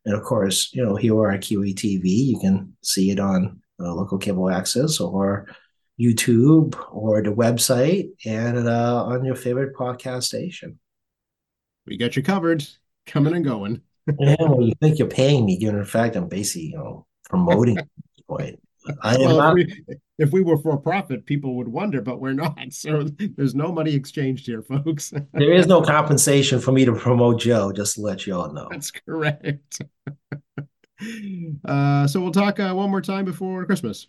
[0.05, 2.03] And of course, you know, here are QATV.
[2.03, 5.47] You can see it on uh, local cable access or
[5.99, 10.79] YouTube or the website and uh, on your favorite podcast station.
[11.87, 12.65] We got you covered,
[13.05, 13.81] coming and going.
[14.19, 17.77] yeah, well, you think you're paying me, given the fact I'm basically, you know, promoting
[17.79, 18.59] at this point.
[19.01, 19.59] I am Well, not.
[19.59, 22.57] if, we, if we were for profit, people would wonder, but we're not.
[22.71, 23.03] So
[23.37, 25.11] there's no money exchanged here, folks.
[25.33, 27.71] There is no compensation for me to promote Joe.
[27.71, 28.67] Just to let you all know.
[28.69, 29.81] That's correct.
[31.65, 34.07] Uh, so we'll talk uh, one more time before Christmas.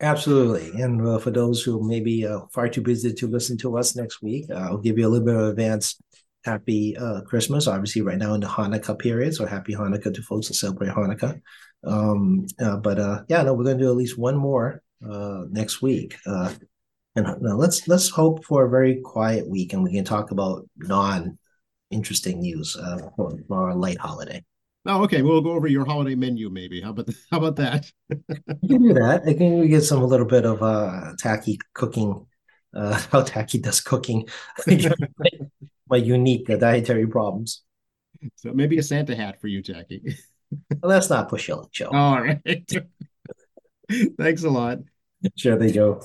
[0.00, 0.82] Absolutely.
[0.82, 3.94] And uh, for those who may be uh, far too busy to listen to us
[3.94, 6.00] next week, uh, I'll give you a little bit of advance
[6.44, 7.66] happy uh, Christmas.
[7.66, 9.34] Obviously, right now in the Hanukkah period.
[9.34, 11.40] So happy Hanukkah to folks that celebrate Hanukkah.
[11.84, 15.44] Um, uh, but uh, yeah, no, we're going to do at least one more uh,
[15.50, 16.16] next week.
[16.26, 16.52] Uh,
[17.14, 20.68] and now let's let's hope for a very quiet week, and we can talk about
[20.76, 21.38] non
[21.90, 24.44] interesting news uh, for, for our light holiday.
[24.88, 25.22] Oh, okay.
[25.22, 26.80] We'll go over your holiday menu, maybe.
[26.80, 27.90] How about how about that?
[28.62, 29.22] We can do that.
[29.26, 32.26] I think we get some a little bit of uh Tackey cooking,
[32.74, 34.28] uh how Tackey does cooking.
[35.88, 37.62] My unique uh, dietary problems.
[38.36, 40.02] So maybe a Santa hat for you, Tackey.
[40.70, 41.90] Well, let's not push your luck, Joe.
[41.92, 42.40] All right.
[44.18, 44.78] Thanks a lot.
[45.36, 46.02] Sure they go.